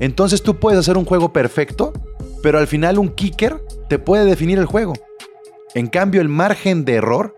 Entonces 0.00 0.42
tú 0.42 0.56
puedes 0.56 0.78
hacer 0.78 0.96
un 0.96 1.04
juego 1.04 1.32
perfecto, 1.32 1.92
pero 2.42 2.58
al 2.58 2.66
final 2.66 2.98
un 2.98 3.08
kicker 3.08 3.60
te 3.88 3.98
puede 3.98 4.24
definir 4.24 4.58
el 4.58 4.66
juego. 4.66 4.94
En 5.74 5.88
cambio, 5.88 6.20
el 6.20 6.28
margen 6.28 6.84
de 6.84 6.94
error, 6.94 7.34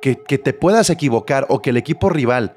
que, 0.00 0.14
te 0.14 0.52
puedas 0.52 0.90
equivocar 0.90 1.46
o 1.48 1.60
que 1.60 1.70
el 1.70 1.76
equipo 1.76 2.08
rival 2.08 2.56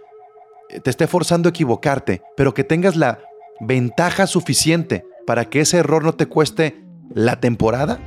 te 0.84 0.89
esté 0.89 1.07
forzando 1.07 1.49
a 1.49 1.51
equivocarte, 1.51 2.21
pero 2.38 2.53
que 2.53 2.63
tengas 2.63 2.95
la 2.95 3.19
ventaja 3.60 4.27
suficiente 4.27 5.05
para 5.25 5.45
que 5.45 5.62
ese 5.62 5.77
error 5.77 6.03
no 6.03 6.13
te 6.13 6.27
cueste 6.27 6.84
la 7.13 7.39
temporada, 7.39 7.99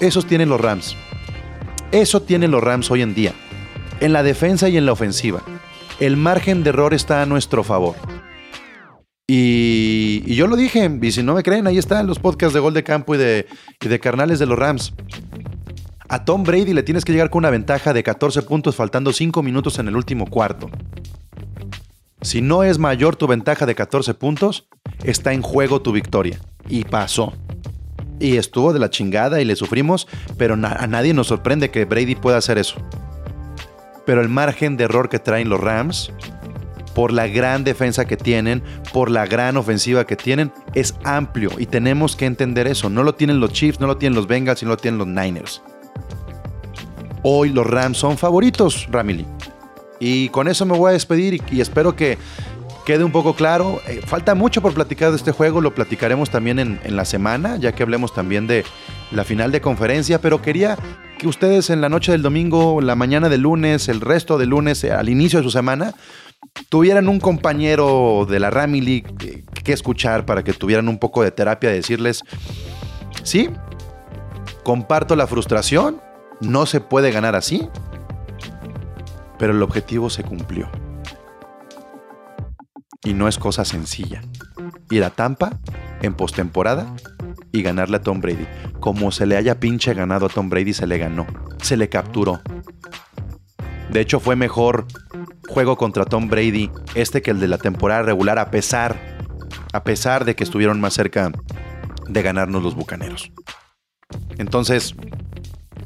esos 0.00 0.26
tienen 0.26 0.48
los 0.48 0.60
Rams. 0.60 0.96
Eso 1.92 2.22
tienen 2.22 2.50
los 2.50 2.62
Rams 2.62 2.90
hoy 2.90 3.02
en 3.02 3.14
día. 3.14 3.34
En 4.00 4.12
la 4.12 4.22
defensa 4.22 4.68
y 4.68 4.76
en 4.76 4.86
la 4.86 4.92
ofensiva. 4.92 5.42
El 6.00 6.16
margen 6.16 6.62
de 6.62 6.70
error 6.70 6.94
está 6.94 7.22
a 7.22 7.26
nuestro 7.26 7.62
favor. 7.62 7.94
Y, 9.28 10.24
y 10.26 10.34
yo 10.34 10.48
lo 10.48 10.56
dije, 10.56 10.90
y 11.00 11.12
si 11.12 11.22
no 11.22 11.34
me 11.34 11.42
creen, 11.42 11.66
ahí 11.66 11.78
están 11.78 12.06
los 12.06 12.18
podcasts 12.18 12.54
de 12.54 12.60
Gol 12.60 12.74
de 12.74 12.82
Campo 12.82 13.14
y 13.14 13.18
de, 13.18 13.46
y 13.80 13.88
de 13.88 14.00
Carnales 14.00 14.38
de 14.38 14.46
los 14.46 14.58
Rams. 14.58 14.92
A 16.08 16.24
Tom 16.24 16.42
Brady 16.42 16.72
le 16.72 16.82
tienes 16.82 17.04
que 17.04 17.12
llegar 17.12 17.30
con 17.30 17.38
una 17.38 17.50
ventaja 17.50 17.92
de 17.92 18.02
14 18.02 18.42
puntos 18.42 18.74
faltando 18.74 19.12
5 19.12 19.44
minutos 19.44 19.78
en 19.78 19.86
el 19.86 19.94
último 19.94 20.26
cuarto. 20.26 20.68
Si 22.22 22.42
no 22.42 22.64
es 22.64 22.78
mayor 22.78 23.14
tu 23.14 23.28
ventaja 23.28 23.64
de 23.64 23.76
14 23.76 24.14
puntos, 24.14 24.66
está 25.04 25.32
en 25.32 25.42
juego 25.42 25.80
tu 25.80 25.92
victoria. 25.92 26.40
Y 26.68 26.82
pasó. 26.82 27.32
Y 28.18 28.38
estuvo 28.38 28.72
de 28.72 28.80
la 28.80 28.90
chingada 28.90 29.40
y 29.40 29.44
le 29.44 29.54
sufrimos, 29.54 30.08
pero 30.36 30.54
a 30.54 30.86
nadie 30.88 31.14
nos 31.14 31.28
sorprende 31.28 31.70
que 31.70 31.84
Brady 31.84 32.16
pueda 32.16 32.38
hacer 32.38 32.58
eso. 32.58 32.76
Pero 34.04 34.20
el 34.20 34.28
margen 34.28 34.76
de 34.76 34.84
error 34.84 35.08
que 35.08 35.18
traen 35.18 35.48
los 35.48 35.60
Rams, 35.60 36.12
por 36.94 37.12
la 37.12 37.28
gran 37.28 37.64
defensa 37.64 38.04
que 38.04 38.16
tienen, 38.16 38.62
por 38.92 39.10
la 39.10 39.26
gran 39.26 39.56
ofensiva 39.56 40.06
que 40.06 40.16
tienen, 40.16 40.52
es 40.74 40.94
amplio 41.04 41.50
y 41.58 41.66
tenemos 41.66 42.16
que 42.16 42.26
entender 42.26 42.66
eso. 42.66 42.90
No 42.90 43.02
lo 43.02 43.14
tienen 43.14 43.40
los 43.40 43.52
Chiefs, 43.52 43.80
no 43.80 43.86
lo 43.86 43.96
tienen 43.96 44.16
los 44.16 44.26
Bengals 44.26 44.62
y 44.62 44.64
no 44.66 44.72
lo 44.72 44.76
tienen 44.76 44.98
los 44.98 45.06
Niners. 45.06 45.62
Hoy 47.22 47.50
los 47.50 47.66
Rams 47.66 47.98
son 47.98 48.16
favoritos, 48.16 48.88
Ramily. 48.90 49.26
Y 49.98 50.30
con 50.30 50.48
eso 50.48 50.64
me 50.64 50.76
voy 50.76 50.90
a 50.90 50.92
despedir 50.92 51.42
y, 51.50 51.60
espero 51.60 51.94
que 51.94 52.16
quede 52.86 53.04
un 53.04 53.12
poco 53.12 53.34
claro. 53.34 53.80
Eh, 53.86 54.00
falta 54.04 54.34
mucho 54.34 54.62
por 54.62 54.72
platicar 54.72 55.10
de 55.10 55.16
este 55.16 55.30
juego, 55.30 55.60
lo 55.60 55.74
platicaremos 55.74 56.30
también 56.30 56.58
en, 56.58 56.96
la 56.96 57.04
semana, 57.04 57.58
ya 57.58 57.72
que 57.72 57.82
hablemos 57.82 58.14
también 58.14 58.46
de 58.46 58.64
la 59.10 59.24
final 59.24 59.52
de 59.52 59.60
conferencia, 59.60 60.20
pero 60.20 60.40
quería 60.42 60.76
que 61.18 61.28
ustedes 61.28 61.70
en 61.70 61.80
la 61.80 61.88
noche 61.88 62.12
del 62.12 62.22
domingo, 62.22 62.80
la 62.80 62.94
mañana 62.94 63.28
del 63.28 63.42
lunes, 63.42 63.88
el 63.88 64.00
resto 64.00 64.38
del 64.38 64.50
lunes, 64.50 64.82
eh, 64.84 64.92
al 64.92 65.08
inicio 65.08 65.40
de 65.40 65.44
su 65.44 65.50
semana, 65.50 65.94
tuvieran 66.68 67.08
un 67.08 67.20
compañero 67.20 68.26
de 68.28 68.40
la 68.40 68.50
Ramily 68.50 69.02
que, 69.02 69.44
que 69.64 69.72
escuchar 69.72 70.24
para 70.24 70.42
que 70.44 70.52
tuvieran 70.52 70.88
un 70.88 70.98
poco 70.98 71.22
de 71.22 71.30
terapia, 71.30 71.70
de 71.70 71.76
decirles, 71.76 72.24
sí, 73.22 73.50
comparto 74.62 75.16
la 75.16 75.26
frustración, 75.26 76.00
no 76.40 76.66
se 76.66 76.80
puede 76.80 77.12
ganar 77.12 77.36
así, 77.36 77.68
pero 79.38 79.52
el 79.52 79.62
objetivo 79.62 80.10
se 80.10 80.22
cumplió. 80.22 80.70
Y 83.02 83.14
no 83.14 83.28
es 83.28 83.38
cosa 83.38 83.64
sencilla. 83.64 84.22
Ir 84.90 85.04
a 85.04 85.10
Tampa 85.10 85.58
en 86.02 86.14
postemporada 86.14 86.94
y 87.52 87.62
ganarle 87.62 87.96
a 87.96 88.02
Tom 88.02 88.20
Brady. 88.20 88.46
Como 88.80 89.10
se 89.10 89.26
le 89.26 89.36
haya 89.36 89.60
pinche 89.60 89.94
ganado 89.94 90.26
a 90.26 90.28
Tom 90.28 90.48
Brady, 90.48 90.72
se 90.72 90.86
le 90.86 90.98
ganó. 90.98 91.26
Se 91.62 91.76
le 91.76 91.88
capturó. 91.88 92.40
De 93.90 94.00
hecho, 94.00 94.20
fue 94.20 94.36
mejor 94.36 94.86
juego 95.48 95.76
contra 95.76 96.04
Tom 96.04 96.28
Brady 96.28 96.70
este 96.94 97.22
que 97.22 97.32
el 97.32 97.40
de 97.40 97.48
la 97.48 97.58
temporada 97.58 98.02
regular, 98.02 98.38
a 98.38 98.50
pesar, 98.50 99.18
a 99.72 99.82
pesar 99.82 100.24
de 100.24 100.36
que 100.36 100.44
estuvieron 100.44 100.80
más 100.80 100.94
cerca 100.94 101.32
de 102.08 102.22
ganarnos 102.22 102.62
los 102.62 102.74
bucaneros. 102.74 103.32
Entonces, 104.38 104.94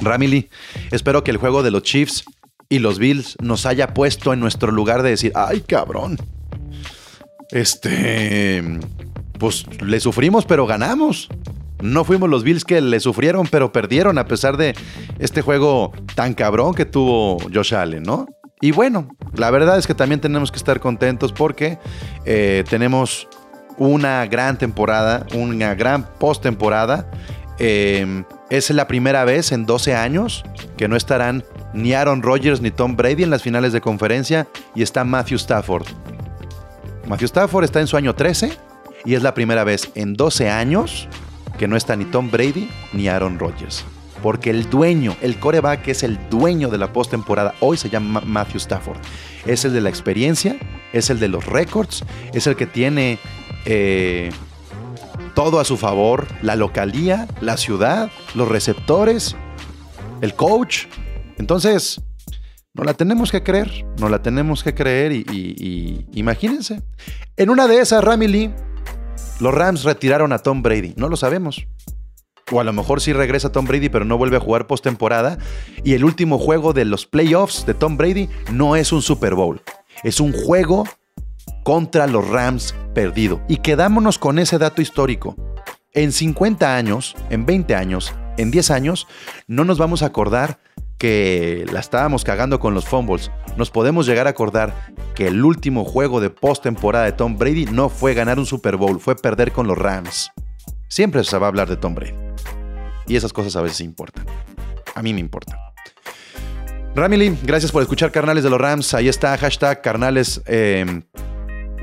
Ramily, 0.01 0.51
espero 0.91 1.25
que 1.25 1.31
el 1.31 1.39
juego 1.39 1.63
de 1.63 1.71
los 1.71 1.83
Chiefs 1.83 2.25
y 2.69 2.79
los 2.79 2.99
Bills 2.99 3.37
nos 3.43 3.67
haya 3.67 3.95
puesto 3.95 4.33
en 4.33 4.41
nuestro 4.41 4.71
lugar 4.71 5.03
de 5.03 5.11
decir, 5.11 5.33
ay 5.35 5.61
cabrón, 5.61 6.19
este, 7.51 8.63
pues 9.45 9.67
le 9.83 10.01
sufrimos 10.01 10.47
pero 10.47 10.67
ganamos. 10.67 11.29
No 11.83 12.05
fuimos 12.05 12.31
los 12.31 12.45
Bills 12.45 12.65
que 12.65 12.81
le 12.81 12.99
sufrieron 12.99 13.47
pero 13.47 13.73
perdieron 13.73 14.17
a 14.17 14.25
pesar 14.27 14.57
de 14.57 14.75
este 15.19 15.43
juego 15.43 15.93
tan 16.15 16.33
cabrón 16.33 16.73
que 16.73 16.87
tuvo 16.87 17.37
Josh 17.53 17.75
Allen, 17.75 18.05
¿no? 18.05 18.27
Y 18.63 18.71
bueno, 18.71 19.07
la 19.35 19.51
verdad 19.51 19.77
es 19.77 19.87
que 19.87 19.95
también 19.95 20.23
tenemos 20.23 20.51
que 20.51 20.57
estar 20.57 20.81
contentos 20.81 21.31
porque 21.31 21.79
eh, 22.25 22.65
tenemos 22.71 23.29
una 23.77 24.25
gran 24.25 24.57
temporada, 24.57 25.27
una 25.35 25.75
gran 25.75 26.09
postemporada 26.19 27.11
Eh, 27.59 28.25
es 28.51 28.71
la 28.71 28.89
primera 28.89 29.25
vez 29.25 29.53
en 29.53 29.65
12 29.65 29.95
años 29.95 30.43
que 30.77 30.89
no 30.89 30.97
estarán 30.97 31.45
ni 31.73 31.93
Aaron 31.93 32.21
Rodgers 32.21 32.61
ni 32.61 32.73
Tom 32.73 32.97
Brady 32.97 33.23
en 33.23 33.31
las 33.31 33.43
finales 33.43 33.73
de 33.73 33.81
conferencia 33.81 34.49
y 34.75 34.83
está 34.83 35.05
Matthew 35.05 35.37
Stafford. 35.37 35.87
Matthew 37.07 37.27
Stafford 37.27 37.65
está 37.65 37.81
en 37.81 37.87
su 37.87 37.97
año 37.97 38.15
13 38.15 38.74
y 39.05 39.15
es 39.15 39.23
la 39.23 39.35
primera 39.35 39.65
vez 39.65 39.91
en 39.95 40.15
12 40.15 40.51
años 40.51 41.09
que 41.59 41.69
no 41.69 41.77
está 41.77 41.97
ni 41.97 42.05
Tom 42.05 42.31
Brady 42.31 42.69
ni 42.93 43.09
Aaron 43.09 43.39
Rodgers. 43.39 43.85
Porque 44.23 44.51
el 44.51 44.71
dueño, 44.71 45.17
el 45.21 45.39
coreback 45.39 45.89
es 45.89 46.03
el 46.03 46.19
dueño 46.31 46.71
de 46.71 46.79
la 46.79 46.93
postemporada, 46.93 47.55
hoy 47.61 47.77
se 47.77 47.91
llama 47.91 48.23
Matthew 48.25 48.59
Stafford. 48.59 48.99
Es 49.45 49.65
el 49.65 49.75
de 49.75 49.83
la 49.83 49.91
experiencia, 49.91 50.57
es 50.93 51.11
el 51.11 51.21
de 51.21 51.29
los 51.29 51.45
récords, 51.45 52.05
es 52.33 52.47
el 52.47 52.57
que 52.57 52.67
tiene 52.67 53.19
eh, 53.67 54.31
todo 55.35 55.61
a 55.61 55.65
su 55.65 55.77
favor, 55.77 56.27
la 56.43 56.57
localía, 56.57 57.29
la 57.41 57.57
ciudad, 57.57 58.11
los 58.35 58.49
receptores, 58.49 59.37
el 60.23 60.35
coach. 60.35 60.87
Entonces, 61.37 62.01
no 62.73 62.85
la 62.85 62.95
tenemos 62.95 63.31
que 63.31 63.43
creer, 63.43 63.85
no 63.99 64.09
la 64.09 64.23
tenemos 64.23 64.65
que 64.65 64.75
creer 64.75 65.13
y, 65.13 66.07
imagínense. 66.13 66.83
En 67.37 67.51
una 67.51 67.67
de 67.67 67.81
esas, 67.81 68.03
Rami 68.03 68.29
Lee, 68.29 68.55
los 69.41 69.55
Rams 69.55 69.85
retiraron 69.85 70.33
a 70.33 70.39
Tom 70.39 70.63
Brady, 70.63 70.95
no 70.97 71.09
lo 71.09 71.17
sabemos. 71.17 71.67
O 72.53 72.61
a 72.61 72.65
lo 72.65 72.73
mejor 72.73 73.01
sí 73.01 73.13
regresa 73.13 73.53
Tom 73.53 73.65
Brady, 73.65 73.89
pero 73.89 74.05
no 74.05 74.19
vuelve 74.19 74.37
a 74.37 74.41
jugar 74.41 74.67
postemporada. 74.67 75.39
Y 75.83 75.95
el 75.95 76.05
último 76.05 76.39
juego 76.39 76.73
de 76.73 76.85
los 76.85 77.07
playoffs 77.07 77.65
de 77.65 77.73
Tom 77.75 77.97
Brady 77.97 78.29
no 78.53 78.77
es 78.77 78.93
un 78.93 79.01
Super 79.01 79.35
Bowl. 79.35 79.63
Es 80.03 80.21
un 80.21 80.33
juego 80.33 80.85
contra 81.63 82.07
los 82.07 82.29
Rams 82.29 82.75
perdido. 82.95 83.41
Y 83.49 83.59
quedámonos 83.59 84.19
con 84.19 84.39
ese 84.39 84.59
dato 84.59 84.83
histórico. 84.83 85.37
En 85.93 86.13
50 86.13 86.77
años, 86.77 87.17
en 87.31 87.47
20 87.47 87.75
años, 87.75 88.13
en 88.37 88.51
10 88.51 88.71
años, 88.71 89.07
no 89.47 89.65
nos 89.65 89.79
vamos 89.79 90.03
a 90.03 90.07
acordar 90.07 90.59
que 91.05 91.67
la 91.71 91.81
estábamos 91.81 92.25
cagando 92.25 92.59
con 92.59 92.73
los 92.73 92.87
fumbles. 92.87 93.31
Nos 93.59 93.71
podemos 93.71 94.07
llegar 94.07 94.27
a 94.27 94.31
acordar 94.31 94.73
que 95.15 95.27
el 95.27 95.45
último 95.45 95.85
juego 95.85 96.19
de 96.19 96.31
postemporada 96.31 97.05
de 97.05 97.13
Tom 97.13 97.37
Brady 97.37 97.67
no 97.67 97.91
fue 97.91 98.15
ganar 98.15 98.39
un 98.39 98.47
Super 98.47 98.79
Bowl, 98.79 98.99
fue 98.99 99.15
perder 99.15 99.53
con 99.53 99.67
los 99.67 99.77
Rams. 99.77 100.31
Siempre 100.89 101.23
se 101.23 101.37
va 101.37 101.47
a 101.47 101.49
hablar 101.51 101.69
de 101.69 101.77
Tom 101.77 101.95
Brady. 101.95 102.15
Y 103.07 103.17
esas 103.17 103.35
cosas 103.35 103.55
a 103.55 103.61
veces 103.61 103.83
importan. 103.83 104.25
A 104.95 105.03
mí 105.03 105.13
me 105.13 105.21
importan. 105.21 105.59
Ramily, 106.95 107.37
gracias 107.43 107.71
por 107.71 107.83
escuchar 107.83 108.11
Carnales 108.11 108.43
de 108.43 108.49
los 108.49 108.59
Rams. 108.59 108.95
Ahí 108.95 109.09
está, 109.09 109.37
hashtag 109.37 109.83
Carnales, 109.83 110.41
eh, 110.47 111.03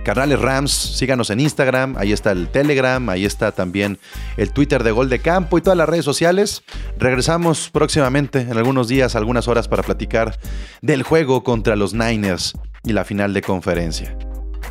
Carnales 0.04 0.40
Rams. 0.40 0.72
Síganos 0.72 1.30
en 1.30 1.40
Instagram. 1.40 1.96
Ahí 1.98 2.12
está 2.12 2.32
el 2.32 2.50
Telegram. 2.50 3.08
Ahí 3.10 3.26
está 3.26 3.52
también 3.52 4.00
el 4.38 4.52
Twitter 4.52 4.84
de 4.84 4.92
Gol 4.92 5.10
de 5.10 5.20
Campo 5.20 5.58
y 5.58 5.62
todas 5.62 5.78
las 5.78 5.88
redes 5.88 6.06
sociales. 6.06 6.64
Regresamos 6.98 7.70
próximamente, 7.70 8.42
en 8.42 8.58
algunos 8.58 8.88
días, 8.88 9.16
algunas 9.16 9.48
horas, 9.48 9.68
para 9.68 9.84
platicar 9.84 10.38
del 10.82 11.04
juego 11.04 11.44
contra 11.44 11.76
los 11.76 11.94
Niners 11.94 12.54
y 12.84 12.94
la 12.94 13.06
final 13.06 13.34
de 13.34 13.42
conferencia. 13.42 14.18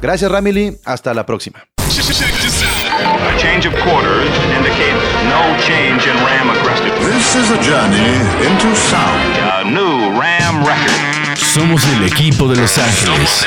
Gracias, 0.02 0.30
Ramily. 0.30 0.78
Hasta 0.84 1.14
la 1.14 1.26
próxima. 1.26 1.64
A 1.90 3.36
change 3.36 3.66
of 3.66 3.74
quarters 3.82 4.30
indicates 4.56 5.02
no 5.24 5.56
change 5.66 6.06
in 6.06 6.16
Ram 6.24 6.50
aggressiveness. 6.50 7.04
This 7.04 7.36
is 7.36 7.50
a 7.50 7.58
journey 7.62 8.14
into 8.46 8.74
sound. 8.76 9.36
A 9.38 9.64
new 9.64 10.18
Ram 10.18 10.64
record. 10.64 11.36
Somos 11.36 11.84
el 11.88 12.04
equipo 12.04 12.46
de 12.48 12.56
Los 12.56 12.78
Ángeles. 12.78 13.46